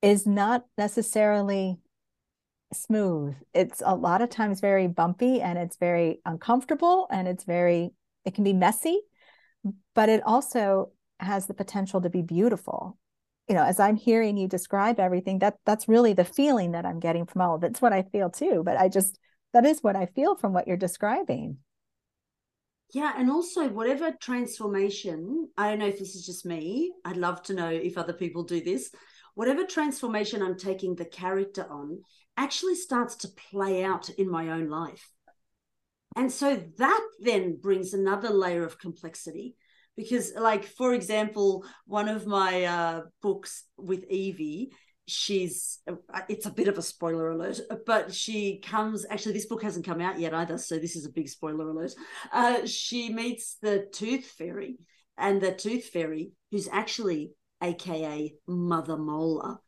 is 0.02 0.26
not 0.26 0.64
necessarily 0.76 1.78
smooth. 2.72 3.36
It's 3.54 3.82
a 3.84 3.94
lot 3.94 4.22
of 4.22 4.30
times 4.30 4.60
very 4.60 4.88
bumpy 4.88 5.40
and 5.40 5.58
it's 5.58 5.76
very 5.76 6.20
uncomfortable 6.24 7.06
and 7.10 7.28
it's 7.28 7.44
very 7.44 7.90
it 8.24 8.34
can 8.34 8.44
be 8.44 8.52
messy 8.52 9.00
but 9.94 10.08
it 10.08 10.22
also 10.24 10.90
has 11.18 11.46
the 11.46 11.54
potential 11.54 12.00
to 12.00 12.10
be 12.10 12.22
beautiful. 12.22 12.98
You 13.48 13.54
know 13.54 13.62
as 13.62 13.78
i'm 13.78 13.94
hearing 13.96 14.36
you 14.36 14.48
describe 14.48 14.98
everything 14.98 15.38
that 15.38 15.58
that's 15.64 15.86
really 15.86 16.12
the 16.12 16.24
feeling 16.24 16.72
that 16.72 16.84
i'm 16.84 16.98
getting 16.98 17.26
from 17.26 17.42
all 17.42 17.54
of 17.54 17.62
it. 17.62 17.68
It's 17.68 17.80
what 17.80 17.92
i 17.92 18.02
feel 18.02 18.28
too 18.28 18.62
but 18.64 18.76
i 18.76 18.88
just 18.88 19.18
that 19.52 19.64
is 19.64 19.84
what 19.84 19.94
i 19.94 20.06
feel 20.06 20.34
from 20.34 20.52
what 20.52 20.66
you're 20.66 20.76
describing 20.76 21.58
yeah 22.92 23.12
and 23.16 23.30
also 23.30 23.68
whatever 23.68 24.12
transformation 24.20 25.48
i 25.56 25.68
don't 25.68 25.78
know 25.78 25.86
if 25.86 25.98
this 25.98 26.14
is 26.14 26.24
just 26.24 26.46
me 26.46 26.92
i'd 27.04 27.16
love 27.16 27.42
to 27.42 27.54
know 27.54 27.68
if 27.68 27.98
other 27.98 28.12
people 28.12 28.42
do 28.42 28.60
this 28.62 28.90
whatever 29.34 29.64
transformation 29.64 30.42
i'm 30.42 30.56
taking 30.56 30.94
the 30.94 31.04
character 31.04 31.66
on 31.70 31.98
actually 32.36 32.74
starts 32.74 33.16
to 33.16 33.28
play 33.50 33.84
out 33.84 34.08
in 34.10 34.30
my 34.30 34.50
own 34.50 34.68
life. 34.68 35.10
And 36.14 36.30
so 36.32 36.62
that 36.78 37.06
then 37.20 37.58
brings 37.60 37.92
another 37.92 38.30
layer 38.30 38.64
of 38.64 38.78
complexity 38.78 39.56
because 39.96 40.32
like 40.34 40.64
for 40.64 40.94
example 40.94 41.64
one 41.86 42.08
of 42.08 42.26
my 42.26 42.64
uh, 42.64 43.02
books 43.22 43.64
with 43.76 44.04
evie 44.10 44.72
she's 45.06 45.78
uh, 45.88 45.94
it's 46.28 46.46
a 46.46 46.50
bit 46.50 46.68
of 46.68 46.78
a 46.78 46.82
spoiler 46.82 47.30
alert 47.30 47.60
but 47.86 48.12
she 48.12 48.58
comes 48.58 49.06
actually 49.08 49.32
this 49.32 49.46
book 49.46 49.62
hasn't 49.62 49.86
come 49.86 50.00
out 50.00 50.18
yet 50.18 50.34
either 50.34 50.58
so 50.58 50.78
this 50.78 50.96
is 50.96 51.06
a 51.06 51.12
big 51.12 51.28
spoiler 51.28 51.68
alert 51.68 51.92
uh, 52.32 52.66
she 52.66 53.12
meets 53.12 53.56
the 53.62 53.86
tooth 53.92 54.24
fairy 54.24 54.76
and 55.16 55.40
the 55.40 55.52
tooth 55.52 55.84
fairy 55.86 56.32
who's 56.50 56.68
actually 56.68 57.30
aka 57.62 58.34
mother 58.48 58.96
molar 58.96 59.58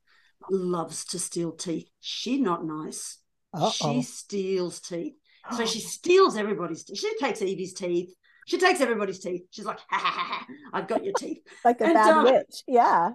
loves 0.50 1.04
to 1.04 1.18
steal 1.18 1.52
teeth 1.52 1.88
she 2.00 2.40
not 2.40 2.64
nice 2.64 3.18
Uh-oh. 3.54 3.70
she 3.70 4.02
steals 4.02 4.80
teeth 4.80 5.14
so 5.52 5.64
she 5.64 5.80
steals 5.80 6.36
everybody's 6.36 6.84
teeth. 6.84 6.98
She 6.98 7.18
takes 7.18 7.40
Evie's 7.40 7.72
teeth. 7.72 8.14
She 8.48 8.56
takes 8.56 8.80
everybody's 8.80 9.18
teeth. 9.18 9.42
She's 9.50 9.66
like, 9.66 9.78
ha 9.90 9.98
ha 9.98 10.10
ha, 10.10 10.24
ha 10.24 10.46
I've 10.72 10.88
got 10.88 11.04
your 11.04 11.12
teeth. 11.18 11.42
like 11.66 11.82
a 11.82 11.84
and, 11.84 11.94
bad 11.94 12.12
uh, 12.12 12.22
witch. 12.24 12.62
Yeah. 12.66 13.10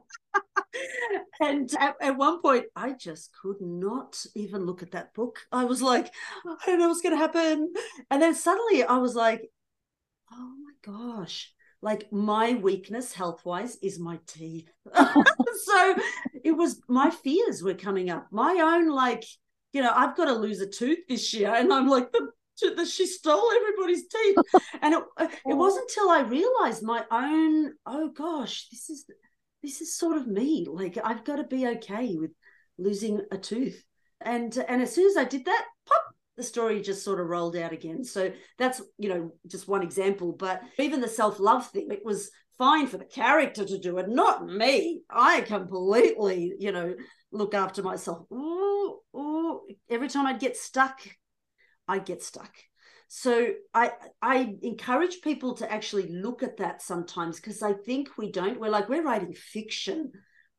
and 1.41 1.73
at, 1.79 1.95
at, 1.99 2.17
one 2.17 2.39
point, 2.39 2.65
I 2.75 2.93
just 2.93 3.31
could 3.41 3.59
not 3.59 4.23
even 4.35 4.67
look 4.67 4.83
at 4.83 4.91
that 4.91 5.15
book. 5.15 5.39
I 5.51 5.65
was 5.65 5.81
like, 5.81 6.13
I 6.45 6.55
don't 6.67 6.77
know 6.77 6.87
what's 6.87 7.01
going 7.01 7.15
to 7.15 7.19
happen. 7.19 7.73
And 8.11 8.21
then 8.21 8.35
suddenly 8.35 8.83
I 8.83 8.97
was 8.97 9.15
like, 9.15 9.49
oh 10.31 10.53
my 10.63 10.73
gosh. 10.93 11.51
Like 11.81 12.13
my 12.13 12.53
weakness 12.53 13.11
health 13.11 13.43
wise 13.43 13.75
is 13.77 13.99
my 13.99 14.19
teeth. 14.27 14.69
so 14.95 15.95
it 16.43 16.51
was 16.51 16.79
my 16.87 17.09
fears 17.09 17.63
were 17.63 17.73
coming 17.73 18.11
up. 18.11 18.27
My 18.31 18.53
own 18.61 18.87
like 18.87 19.25
you 19.73 19.81
know, 19.81 19.91
I've 19.93 20.15
got 20.15 20.25
to 20.25 20.33
lose 20.33 20.61
a 20.61 20.67
tooth 20.67 20.99
this 21.09 21.33
year. 21.33 21.51
And 21.53 21.73
I'm 21.73 21.87
like, 21.87 22.11
the, 22.11 22.29
the 22.61 22.85
she 22.85 23.05
stole 23.05 23.51
everybody's 23.51 24.07
teeth. 24.07 24.37
and 24.81 24.93
it, 24.93 25.03
uh, 25.17 25.27
it 25.47 25.53
wasn't 25.53 25.89
until 25.89 26.09
I 26.09 26.21
realized 26.21 26.83
my 26.83 27.03
own, 27.11 27.73
oh 27.85 28.09
gosh, 28.09 28.67
this 28.69 28.89
is, 28.89 29.05
this 29.61 29.81
is 29.81 29.97
sort 29.97 30.17
of 30.17 30.27
me. 30.27 30.67
Like 30.69 30.97
I've 31.03 31.23
got 31.23 31.37
to 31.37 31.43
be 31.43 31.67
okay 31.67 32.15
with 32.15 32.31
losing 32.77 33.21
a 33.31 33.37
tooth. 33.37 33.83
And, 34.21 34.55
and 34.67 34.81
as 34.81 34.93
soon 34.93 35.07
as 35.07 35.17
I 35.17 35.25
did 35.25 35.45
that, 35.45 35.65
pop, 35.85 36.03
the 36.37 36.43
story 36.43 36.81
just 36.81 37.03
sort 37.03 37.19
of 37.19 37.27
rolled 37.27 37.55
out 37.55 37.73
again. 37.73 38.03
So 38.03 38.31
that's, 38.57 38.81
you 38.97 39.09
know, 39.09 39.31
just 39.47 39.67
one 39.67 39.83
example. 39.83 40.31
But 40.31 40.61
even 40.79 41.01
the 41.01 41.07
self 41.07 41.39
love 41.39 41.67
thing, 41.67 41.91
it 41.91 42.03
was 42.03 42.31
fine 42.57 42.87
for 42.87 42.97
the 42.97 43.05
character 43.05 43.65
to 43.65 43.79
do 43.79 43.97
it, 43.97 44.09
not 44.09 44.45
me. 44.45 45.01
I 45.09 45.41
completely, 45.41 46.53
you 46.59 46.71
know, 46.71 46.95
look 47.31 47.53
after 47.53 47.83
myself. 47.83 48.25
Ooh, 48.31 48.99
ooh. 49.15 49.61
Every 49.89 50.07
time 50.07 50.25
I'd 50.25 50.39
get 50.39 50.57
stuck, 50.57 51.01
I'd 51.87 52.05
get 52.05 52.23
stuck. 52.23 52.53
So 53.07 53.49
I 53.73 53.91
I 54.21 54.55
encourage 54.63 55.21
people 55.21 55.53
to 55.55 55.71
actually 55.71 56.11
look 56.11 56.41
at 56.41 56.57
that 56.57 56.81
sometimes 56.81 57.39
because 57.39 57.61
I 57.61 57.73
think 57.73 58.09
we 58.17 58.31
don't. 58.31 58.59
We're 58.59 58.69
like, 58.69 58.89
we're 58.89 59.03
writing 59.03 59.33
fiction. 59.33 60.11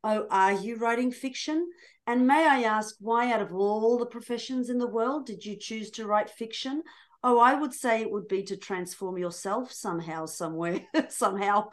Oh, 0.05 0.27
are 0.31 0.53
you 0.53 0.77
writing 0.77 1.11
fiction? 1.11 1.69
And 2.07 2.27
may 2.27 2.47
I 2.47 2.63
ask 2.63 2.95
why, 3.01 3.33
out 3.33 3.41
of 3.41 3.55
all 3.55 3.99
the 3.99 4.07
professions 4.07 4.69
in 4.69 4.79
the 4.79 4.87
world, 4.87 5.27
did 5.27 5.45
you 5.45 5.57
choose 5.59 5.91
to 5.93 6.07
write 6.07 6.29
fiction? 6.29 6.83
Oh, 7.23 7.39
I 7.39 7.55
would 7.55 7.73
say 7.73 8.03
it 8.03 8.11
would 8.13 8.29
be 8.29 8.43
to 8.45 8.57
transform 8.57 9.17
yourself 9.17 9.73
somehow, 9.73 10.27
somewhere, 10.27 10.83
somehow, 11.09 11.71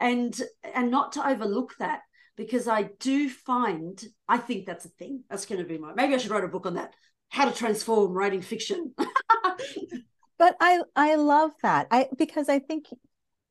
and 0.00 0.38
and 0.62 0.90
not 0.90 1.12
to 1.12 1.26
overlook 1.26 1.74
that 1.78 2.02
because 2.36 2.68
I 2.68 2.90
do 3.00 3.28
find 3.30 4.00
I 4.28 4.38
think 4.38 4.66
that's 4.66 4.84
a 4.84 4.90
thing. 4.90 5.24
That's 5.28 5.46
going 5.46 5.60
to 5.60 5.66
be 5.66 5.78
my 5.78 5.94
maybe 5.94 6.14
I 6.14 6.18
should 6.18 6.30
write 6.30 6.44
a 6.44 6.48
book 6.48 6.66
on 6.66 6.74
that. 6.74 6.92
How 7.30 7.48
to 7.48 7.56
transform 7.56 8.12
writing 8.12 8.42
fiction. 8.42 8.94
but 10.38 10.56
I 10.60 10.82
I 10.94 11.14
love 11.16 11.52
that. 11.62 11.86
I 11.90 12.08
because 12.16 12.48
I 12.48 12.58
think 12.58 12.86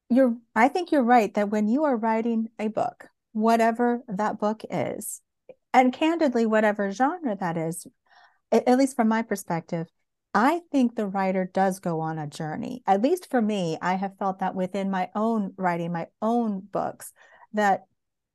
you're 0.10 0.36
I 0.56 0.68
think 0.68 0.92
you're 0.92 1.04
right 1.04 1.34
that 1.34 1.50
when 1.50 1.68
you 1.68 1.86
are 1.86 1.96
writing 1.96 2.50
a 2.60 2.68
book, 2.68 3.08
whatever 3.32 4.02
that 4.08 4.40
book 4.40 4.64
is, 4.70 5.22
and 5.74 5.94
candidly 5.94 6.46
whatever 6.46 6.92
genre 6.92 7.36
that 7.36 7.58
is, 7.58 7.88
at 8.52 8.78
least 8.78 8.96
from 8.96 9.08
my 9.08 9.22
perspective, 9.22 9.88
I 10.34 10.62
think 10.72 10.96
the 10.96 11.08
writer 11.08 11.50
does 11.52 11.80
go 11.80 12.00
on 12.02 12.20
a 12.20 12.28
journey. 12.28 12.84
At 12.86 13.02
least 13.02 13.30
for 13.30 13.42
me, 13.42 13.78
I 13.82 13.96
have 13.96 14.18
felt 14.18 14.40
that 14.40 14.56
within 14.56 14.92
my 14.92 15.10
own 15.16 15.54
writing, 15.58 15.92
my 15.92 16.08
own 16.22 16.62
books, 16.72 17.14
that 17.54 17.86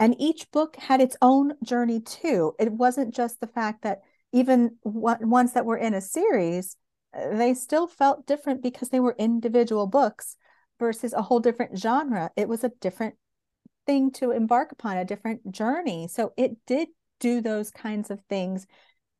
and 0.00 0.16
each 0.18 0.50
book 0.50 0.76
had 0.76 1.00
its 1.00 1.16
own 1.22 1.54
journey 1.62 2.00
too. 2.00 2.54
It 2.58 2.72
wasn't 2.72 3.14
just 3.14 3.40
the 3.40 3.46
fact 3.46 3.82
that 3.82 4.02
even 4.34 4.76
ones 4.82 5.52
that 5.52 5.64
were 5.64 5.76
in 5.76 5.94
a 5.94 6.00
series, 6.00 6.76
uh, 7.16 7.36
they 7.36 7.54
still 7.54 7.86
felt 7.86 8.26
different 8.26 8.62
because 8.62 8.88
they 8.88 8.98
were 8.98 9.14
individual 9.16 9.86
books 9.86 10.36
versus 10.80 11.12
a 11.12 11.22
whole 11.22 11.38
different 11.38 11.78
genre. 11.78 12.32
It 12.36 12.48
was 12.48 12.64
a 12.64 12.72
different 12.80 13.14
thing 13.86 14.10
to 14.12 14.32
embark 14.32 14.72
upon, 14.72 14.96
a 14.96 15.04
different 15.04 15.52
journey. 15.52 16.08
So 16.08 16.32
it 16.36 16.56
did 16.66 16.88
do 17.20 17.40
those 17.40 17.70
kinds 17.70 18.10
of 18.10 18.20
things. 18.28 18.66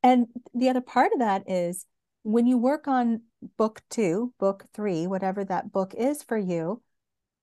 And 0.03 0.27
the 0.53 0.67
other 0.67 0.81
part 0.81 1.13
of 1.13 1.19
that 1.19 1.49
is 1.49 1.85
when 2.23 2.45
you 2.45 2.57
work 2.57 2.85
on 2.89 3.21
book 3.57 3.81
two, 3.89 4.33
book 4.37 4.65
three, 4.73 5.07
whatever 5.07 5.45
that 5.45 5.71
book 5.71 5.93
is 5.97 6.23
for 6.23 6.37
you, 6.37 6.81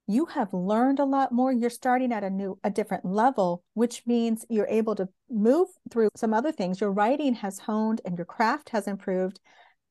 you 0.07 0.27
have 0.27 0.53
learned 0.53 0.99
a 0.99 1.05
lot 1.05 1.33
more. 1.33 1.53
You're 1.53 1.71
starting 1.71 2.13
at 2.13 2.25
a 2.25 2.31
new 2.31 2.59
a 2.65 2.71
different 2.71 3.05
level 3.05 3.63
which 3.75 4.03
means 4.07 4.45
you're 4.49 4.67
able 4.67 4.95
to 4.97 5.09
move 5.31 5.69
through 5.91 6.11
some 6.17 6.35
other 6.35 6.53
things. 6.53 6.81
Your 6.81 6.93
writing 6.93 7.35
has 7.35 7.59
honed 7.59 8.01
and 8.05 8.17
your 8.17 8.25
craft 8.25 8.71
has 8.71 8.87
improved 8.87 9.41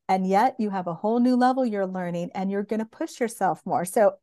and 0.10 0.28
yet 0.28 0.56
you 0.60 0.69
have 0.69 0.88
a 0.88 0.93
whole 0.93 1.19
new 1.19 1.36
level 1.36 1.65
you're 1.65 1.88
learning 1.88 2.32
and 2.36 2.52
you're 2.52 2.63
going 2.63 2.80
to 2.80 2.86
push 2.86 3.19
yourself 3.19 3.62
more. 3.65 3.86
So 3.86 4.13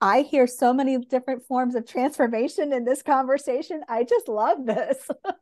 i 0.00 0.20
hear 0.20 0.46
so 0.46 0.74
many 0.74 0.98
different 0.98 1.42
forms 1.46 1.74
of 1.74 1.86
transformation 1.86 2.72
in 2.72 2.84
this 2.84 3.02
conversation. 3.02 3.82
I 3.88 4.04
just 4.04 4.28
love 4.28 4.66
this. 4.66 5.08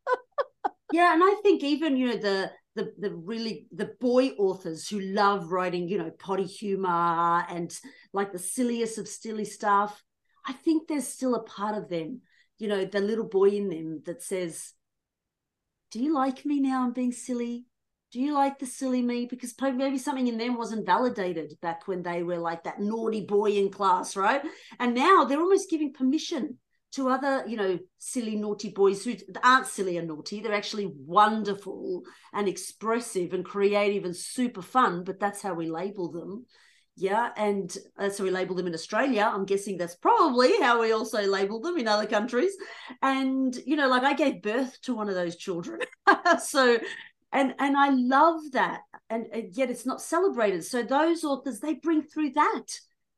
Yeah 0.93 1.13
and 1.13 1.23
i 1.25 1.35
think 1.43 1.65
even 1.65 1.97
you 1.97 2.07
know 2.07 2.17
the 2.19 2.53
the 2.75 2.93
the 2.99 3.11
really 3.11 3.67
the 3.73 3.95
boy 4.01 4.31
authors 4.31 4.89
who 4.89 5.01
love 5.01 5.53
writing, 5.53 5.89
you 5.89 5.99
know, 5.99 6.11
potty 6.11 6.45
humor 6.45 7.45
and 7.49 7.77
like 8.13 8.33
the 8.33 8.39
silliest 8.39 8.99
of 8.99 9.09
silly 9.09 9.45
stuff. 9.45 10.03
I 10.47 10.53
think 10.53 10.89
there's 10.89 11.07
still 11.07 11.35
a 11.35 11.43
part 11.43 11.77
of 11.77 11.89
them, 11.89 12.21
you 12.59 12.69
know, 12.69 12.85
the 12.85 13.01
little 13.01 13.29
boy 13.29 13.51
in 13.51 13.69
them 13.69 14.03
that 14.07 14.23
says, 14.23 14.73
"Do 15.91 16.03
you 16.03 16.13
like 16.13 16.45
me 16.45 16.61
now? 16.61 16.83
I'm 16.83 16.93
being 16.93 17.13
silly. 17.13 17.67
Do 18.11 18.21
you 18.21 18.33
like 18.33 18.59
the 18.59 18.67
silly 18.67 19.03
me?" 19.03 19.27
Because 19.27 19.55
maybe 19.61 19.99
something 19.99 20.27
in 20.27 20.39
them 20.39 20.57
wasn't 20.57 20.87
validated 20.87 21.59
back 21.63 21.87
when 21.87 22.03
they 22.03 22.23
were 22.23 22.39
like 22.39 22.65
that 22.65 22.81
naughty 22.81 23.25
boy 23.25 23.53
in 23.53 23.71
class, 23.71 24.17
right? 24.17 24.43
And 24.79 24.95
now 24.95 25.25
they're 25.25 25.41
almost 25.41 25.71
giving 25.71 25.93
permission 25.93 26.59
to 26.95 27.09
other, 27.09 27.45
you 27.47 27.57
know, 27.57 27.79
silly, 27.99 28.37
naughty 28.37 28.71
boys 28.71 29.05
who 29.05 29.15
aren't 29.43 29.67
silly 29.67 29.97
and 29.97 30.09
naughty. 30.09 30.41
They're 30.41 30.55
actually 30.55 30.93
wonderful 30.95 32.03
and 32.33 32.49
expressive 32.49 33.33
and 33.33 33.45
creative 33.45 34.05
and 34.05 34.17
super 34.17 34.63
fun, 34.63 35.05
but 35.05 35.21
that's 35.21 35.43
how 35.43 35.55
we 35.55 35.71
label 35.71 36.11
them. 36.11 36.47
Yeah, 36.97 37.31
and 37.37 37.77
uh, 37.99 38.09
so 38.09 38.23
we 38.23 38.31
label 38.31 38.55
them 38.55 38.69
in 38.69 38.75
Australia. 38.75 39.29
I'm 39.33 39.47
guessing 39.47 39.77
that's 39.77 39.97
probably 39.97 40.61
how 40.61 40.81
we 40.81 40.93
also 40.93 41.23
label 41.23 41.61
them 41.61 41.77
in 41.77 41.89
other 41.89 42.07
countries. 42.07 42.53
And 43.03 43.55
you 43.67 43.75
know, 43.75 43.89
like 43.89 44.05
I 44.05 44.13
gave 44.13 44.43
birth 44.43 44.81
to 44.83 44.95
one 44.95 45.09
of 45.09 45.17
those 45.17 45.35
children, 45.35 45.81
so 46.41 46.79
and 47.33 47.55
and 47.59 47.77
I 47.77 47.91
love 47.91 48.41
that, 48.53 48.83
and, 49.11 49.27
and 49.33 49.57
yet 49.57 49.71
it's 49.71 49.85
not 49.85 50.01
celebrated. 50.01 50.65
So 50.65 50.85
those 50.85 51.25
authors 51.25 51.59
they 51.59 51.75
bring 51.75 52.03
through 52.03 52.31
that, 52.31 52.67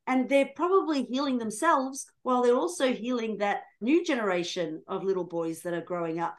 and 0.07 0.29
they're 0.29 0.49
probably 0.55 1.03
healing 1.03 1.37
themselves 1.37 2.07
while 2.23 2.41
they're 2.41 2.55
also 2.55 2.93
healing 2.93 3.37
that 3.37 3.63
new 3.81 4.03
generation 4.03 4.81
of 4.87 5.03
little 5.03 5.25
boys 5.25 5.61
that 5.61 5.73
are 5.73 5.81
growing 5.81 6.19
up. 6.19 6.37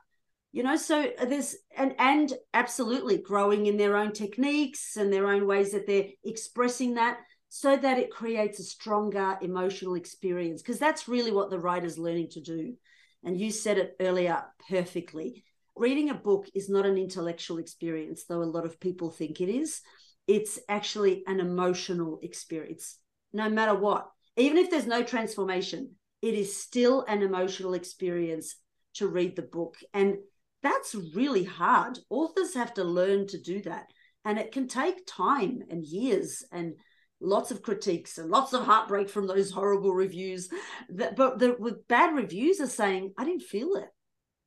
You 0.51 0.63
know 0.63 0.77
so 0.77 1.11
there's 1.23 1.57
and 1.77 1.95
and 1.99 2.33
absolutely 2.55 3.19
growing 3.19 3.67
in 3.67 3.77
their 3.77 3.99
own 3.99 4.13
techniques 4.13 4.97
and 4.97 5.13
their 5.13 5.29
own 5.29 5.47
ways 5.47 5.73
that 5.73 5.87
they're 5.87 6.09
expressing 6.25 6.95
that 6.95 7.19
so 7.51 7.77
that 7.77 7.99
it 7.99 8.11
creates 8.11 8.59
a 8.59 8.65
stronger 8.65 9.39
emotional 9.43 9.95
experience 9.95 10.63
because 10.63 10.79
that's 10.79 11.07
really 11.07 11.33
what 11.33 11.51
the 11.51 11.59
writer's 11.59 11.99
learning 11.99 12.31
to 12.31 12.41
do. 12.41 12.75
And 13.23 13.39
you 13.39 13.51
said 13.51 13.77
it 13.77 13.97
earlier 14.01 14.43
perfectly. 14.71 15.45
Reading 15.77 16.09
a 16.09 16.15
book 16.15 16.47
is 16.55 16.71
not 16.71 16.87
an 16.87 16.97
intellectual 16.97 17.59
experience 17.59 18.25
though 18.25 18.43
a 18.43 18.45
lot 18.45 18.65
of 18.65 18.81
people 18.81 19.11
think 19.11 19.43
it 19.43 19.51
is. 19.51 19.83
It's 20.27 20.59
actually 20.67 21.25
an 21.27 21.41
emotional 21.41 22.21
experience 22.23 22.99
no 23.33 23.49
matter 23.49 23.75
what 23.75 24.09
even 24.37 24.57
if 24.57 24.71
there's 24.71 24.87
no 24.87 25.03
transformation 25.03 25.91
it 26.23 26.35
is 26.35 26.61
still 26.61 27.05
an 27.09 27.23
emotional 27.23 27.75
experience 27.75 28.57
to 28.95 29.07
read 29.07 29.37
the 29.37 29.43
book 29.43 29.77
and 29.95 30.17
that's 30.63 30.95
really 31.15 31.45
hard. 31.45 31.99
Authors 32.11 32.55
have 32.55 32.75
to 32.75 32.85
learn 32.85 33.27
to 33.29 33.41
do 33.41 33.63
that. 33.63 33.87
And 34.25 34.39
it 34.39 34.53
can 34.53 34.69
take 34.69 35.07
time 35.07 35.63
and 35.71 35.85
years 35.85 36.45
and 36.53 36.75
lots 37.21 37.51
of 37.51 37.63
critiques 37.63 38.19
and 38.19 38.31
lots 38.31 38.53
of 38.53 38.65
heartbreak 38.65 39.09
from 39.09 39.27
those 39.27 39.51
horrible 39.51 39.93
reviews. 39.95 40.49
But 40.91 41.39
the 41.39 41.57
with 41.59 41.87
bad 41.89 42.15
reviews 42.15 42.61
are 42.61 42.67
saying, 42.67 43.15
I 43.17 43.25
didn't 43.25 43.43
feel 43.43 43.77
it. 43.77 43.89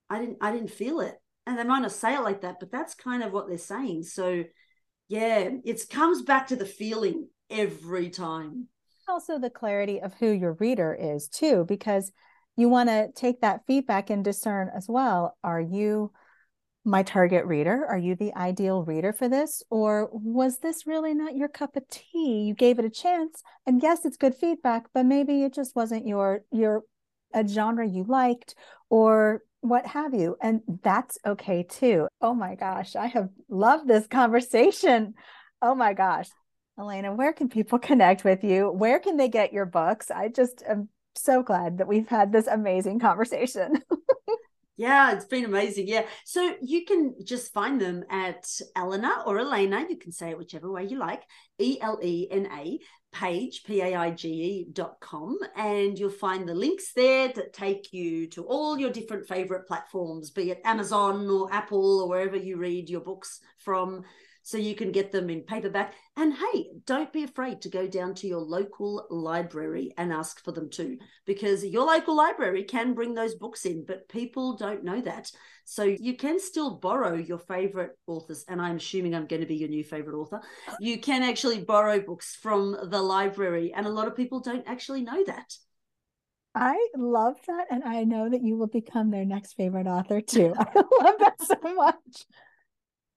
I 0.10 0.20
didn't 0.20 0.38
I 0.41 0.52
didn't 0.52 0.72
feel 0.72 1.00
it. 1.00 1.15
And 1.48 1.58
they 1.58 1.63
might 1.63 1.80
not 1.80 1.91
say 1.91 2.15
it 2.15 2.22
like 2.22 2.41
that, 2.41 2.58
but 2.60 2.72
that's 2.72 2.94
kind 2.94 3.24
of 3.24 3.32
what 3.32 3.48
they're 3.48 3.58
saying. 3.58 4.04
So 4.04 4.44
yeah, 5.08 5.50
it 5.65 5.89
comes 5.89 6.22
back 6.22 6.48
to 6.48 6.56
the 6.56 6.65
feeling 6.65 7.28
every 7.50 8.10
time. 8.10 8.67
Also 9.12 9.38
the 9.38 9.50
clarity 9.50 10.00
of 10.00 10.13
who 10.13 10.32
your 10.32 10.54
reader 10.54 10.97
is 10.97 11.28
too, 11.28 11.65
because 11.67 12.13
you 12.56 12.69
want 12.69 12.88
to 12.88 13.12
take 13.13 13.41
that 13.41 13.62
feedback 13.67 14.10
and 14.10 14.24
discern 14.24 14.71
as 14.74 14.88
well 14.88 15.38
are 15.43 15.60
you 15.60 16.12
my 16.86 17.04
target 17.04 17.45
reader? 17.45 17.86
Are 17.86 17.97
you 17.97 18.15
the 18.15 18.34
ideal 18.36 18.84
reader 18.84 19.12
for 19.12 19.28
this? 19.28 19.62
Or 19.69 20.10
was 20.13 20.60
this 20.60 20.88
really 20.88 21.13
not 21.13 21.36
your 21.36 21.50
cup 21.50 21.76
of 21.76 21.88
tea? 21.89 22.43
You 22.47 22.54
gave 22.56 22.80
it 22.80 22.86
a 22.86 22.89
chance 22.89 23.43
and 23.67 23.84
yes 23.84 24.06
it's 24.06 24.15
good 24.15 24.34
feedback 24.34 24.86
but 24.93 25.06
maybe 25.06 25.43
it 25.43 25.54
just 25.54 25.76
wasn't 25.76 26.08
your 26.08 26.45
your 26.52 26.84
a 27.34 27.45
genre 27.45 27.86
you 27.86 28.06
liked 28.06 28.56
or 28.89 29.43
what 29.60 29.86
have 29.88 30.13
you 30.13 30.38
and 30.41 30.62
that's 30.84 31.17
okay 31.26 31.63
too. 31.63 32.08
Oh 32.21 32.34
my 32.34 32.56
gosh 32.56 32.95
i 32.95 33.08
have 33.08 33.30
loved 33.50 33.89
this 33.89 34.08
conversation. 34.08 35.15
Oh 35.62 35.76
my 35.76 35.93
gosh 35.93 36.30
elena 36.80 37.14
where 37.14 37.34
can 37.34 37.50
people 37.50 37.80
connect 37.92 38.24
with 38.24 38.44
you 38.44 38.72
where 38.72 39.00
can 39.00 39.18
they 39.18 39.28
get 39.28 39.54
your 39.54 39.66
books 39.66 40.10
i 40.12 40.28
just 40.28 40.64
am 40.68 40.90
so 41.16 41.44
glad 41.44 41.78
that 41.78 41.88
we've 41.88 42.08
had 42.08 42.32
this 42.32 42.48
amazing 42.48 43.00
conversation. 43.00 43.82
yeah, 44.78 45.12
it's 45.14 45.26
been 45.26 45.46
amazing. 45.46 45.88
Yeah. 45.88 46.06
So 46.26 46.56
you 46.62 46.86
can 46.86 47.16
just 47.24 47.54
find 47.54 47.80
them 47.80 48.04
at 48.10 48.48
Elena 48.76 49.24
or 49.26 49.40
Elena, 49.40 49.86
you 49.90 49.98
can 49.98 50.12
say 50.12 50.32
it 50.32 50.38
whichever 50.38 50.72
way 50.72 50.86
you 50.86 50.98
like, 50.98 51.24
E 51.60 51.78
L 51.82 52.00
E 52.02 52.28
N 52.30 52.48
A 52.52 52.80
Paige, 53.12 53.64
P 53.66 53.82
A 53.82 53.96
I 53.96 54.12
G 54.12 54.30
E 54.30 54.68
dot 54.72 55.00
com. 55.00 55.38
And 55.56 55.98
you'll 55.98 56.10
find 56.10 56.48
the 56.48 56.56
links 56.56 56.94
there 56.94 57.30
that 57.30 57.54
take 57.54 57.92
you 57.92 58.28
to 58.30 58.44
all 58.44 58.78
your 58.78 58.92
different 58.92 59.28
favorite 59.28 59.68
platforms, 59.68 60.32
be 60.32 60.52
it 60.52 60.62
Amazon 60.64 61.30
or 61.30 61.52
Apple 61.54 62.02
or 62.02 62.10
wherever 62.10 62.38
you 62.38 62.58
read 62.58 62.90
your 62.90 63.02
books 63.02 63.42
from 63.58 64.04
so 64.44 64.58
you 64.58 64.76
can 64.76 64.92
get 64.92 65.12
them 65.12 65.30
in 65.30 65.42
paperback. 65.42 65.94
And 66.18 66.34
hey, 66.34 66.70
don't 66.86 67.12
be 67.14 67.24
afraid 67.24 67.62
to 67.62 67.70
go 67.70 67.88
down 67.88 68.16
to 68.16 68.28
your 68.28 68.40
local 68.40 69.08
library 69.10 69.94
and 69.98 70.12
ask 70.12 70.44
for 70.44 70.52
them 70.52 70.70
too, 70.70 70.98
because 71.26 71.64
your 71.66 71.86
local 71.86 72.16
library 72.16 72.64
can 72.64 72.94
bring 72.94 73.14
those 73.14 73.36
books 73.36 73.66
in, 73.66 73.86
but 73.86 74.10
people 74.10 74.58
don't 74.58 74.84
know 74.84 75.02
that. 75.02 75.32
So 75.66 75.84
you 75.84 76.18
can 76.18 76.40
still 76.40 76.78
borrow 76.78 77.16
your 77.16 77.40
favorite 77.40 77.92
authors, 78.08 78.44
and 78.48 78.62
I'm 78.62 78.78
assuming 78.78 79.16
I'm 79.16 79.28
going 79.28 79.42
to 79.42 79.48
be 79.48 79.56
your 79.56 79.70
new 79.70 79.84
favorite 79.84 80.20
author. 80.20 80.42
You 80.80 81.00
can 81.00 81.24
actually 81.24 81.64
borrow 81.64 82.00
books 82.02 82.36
from 82.36 82.76
the 82.90 83.02
library, 83.02 83.74
and 83.74 83.86
a 83.86 83.92
lot 83.92 84.08
of 84.08 84.16
people 84.16 84.40
don't 84.40 84.68
actually 84.68 85.04
know 85.04 85.24
that. 85.26 85.56
I 86.54 86.90
love 86.98 87.38
that. 87.48 87.68
And 87.70 87.84
I 87.84 88.04
know 88.04 88.30
that 88.30 88.44
you 88.44 88.58
will 88.58 88.68
become 88.68 89.12
their 89.12 89.26
next 89.26 89.54
favorite 89.54 89.88
author 89.88 90.20
too. 90.22 90.54
I 90.60 90.66
love 90.76 91.16
that 91.20 91.42
so 91.42 91.76
much. 91.76 92.26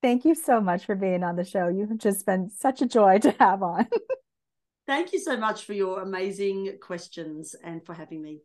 Thank 0.05 0.23
you 0.23 0.35
so 0.35 0.61
much 0.61 0.85
for 0.85 0.93
being 0.93 1.23
on 1.23 1.35
the 1.35 1.43
show. 1.43 1.67
You've 1.67 1.97
just 1.97 2.27
been 2.27 2.47
such 2.47 2.79
a 2.79 2.85
joy 2.85 3.17
to 3.23 3.31
have 3.39 3.63
on. 3.63 3.87
Thank 4.85 5.13
you 5.13 5.19
so 5.19 5.35
much 5.35 5.65
for 5.65 5.73
your 5.73 6.03
amazing 6.03 6.77
questions 6.79 7.55
and 7.63 7.83
for 7.83 7.95
having 7.95 8.21
me. 8.21 8.41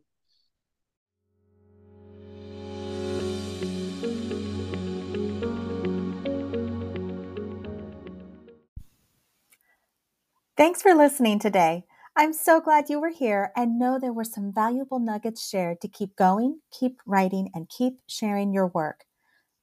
Thanks 10.57 10.81
for 10.81 10.95
listening 10.95 11.37
today. 11.37 11.85
I'm 12.17 12.33
so 12.33 12.59
glad 12.59 12.89
you 12.89 12.99
were 12.99 13.11
here 13.11 13.51
and 13.55 13.77
know 13.77 13.99
there 13.99 14.11
were 14.11 14.23
some 14.23 14.51
valuable 14.51 14.97
nuggets 14.97 15.47
shared 15.47 15.79
to 15.81 15.87
keep 15.87 16.15
going, 16.15 16.61
keep 16.71 16.97
writing, 17.05 17.51
and 17.53 17.69
keep 17.69 17.99
sharing 18.07 18.51
your 18.51 18.65
work. 18.65 19.05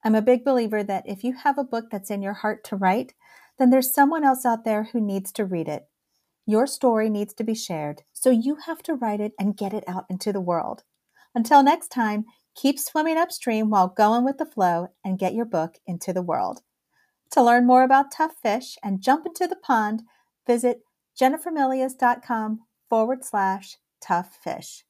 I'm 0.05 0.15
a 0.15 0.23
big 0.23 0.45
believer 0.45 0.83
that 0.85 1.05
if 1.07 1.25
you 1.25 1.35
have 1.35 1.59
a 1.59 1.65
book 1.65 1.87
that's 1.91 2.11
in 2.11 2.23
your 2.23 2.35
heart 2.35 2.65
to 2.65 2.77
write, 2.77 3.15
then 3.59 3.71
there's 3.71 3.93
someone 3.93 4.25
else 4.25 4.47
out 4.47 4.65
there 4.65 4.85
who 4.93 5.01
needs 5.01 5.33
to 5.33 5.45
read 5.45 5.69
it. 5.69 5.89
Your 6.47 6.67
story 6.67 7.11
needs 7.11 7.35
to 7.35 7.45
be 7.45 7.55
shared, 7.55 8.03
so 8.13 8.31
you 8.31 8.57
have 8.67 8.83
to 8.85 8.95
write 8.95 9.21
it 9.21 9.33
and 9.39 9.57
get 9.57 9.75
it 9.75 9.85
out 9.87 10.07
into 10.09 10.33
the 10.33 10.41
world. 10.41 10.85
Until 11.35 11.63
next 11.63 11.89
time, 11.89 12.25
keep 12.55 12.79
swimming 12.79 13.19
upstream 13.19 13.71
while 13.71 13.89
going 13.89 14.25
with 14.25 14.39
the 14.39 14.47
flow 14.47 14.89
and 15.05 15.19
get 15.19 15.35
your 15.35 15.45
book 15.45 15.75
into 15.87 16.13
the 16.13 16.23
world. 16.23 16.63
To 17.33 17.43
learn 17.43 17.67
more 17.67 17.83
about 17.83 18.13
tough 18.13 18.33
fish 18.43 18.77
and 18.83 19.03
jump 19.03 19.27
into 19.27 19.47
the 19.47 19.57
pond, 19.57 20.03
visit 20.47 20.81
jennifermilius.com 21.21 22.61
forward 22.89 23.25
slash 23.25 23.77
tuffish. 24.03 24.85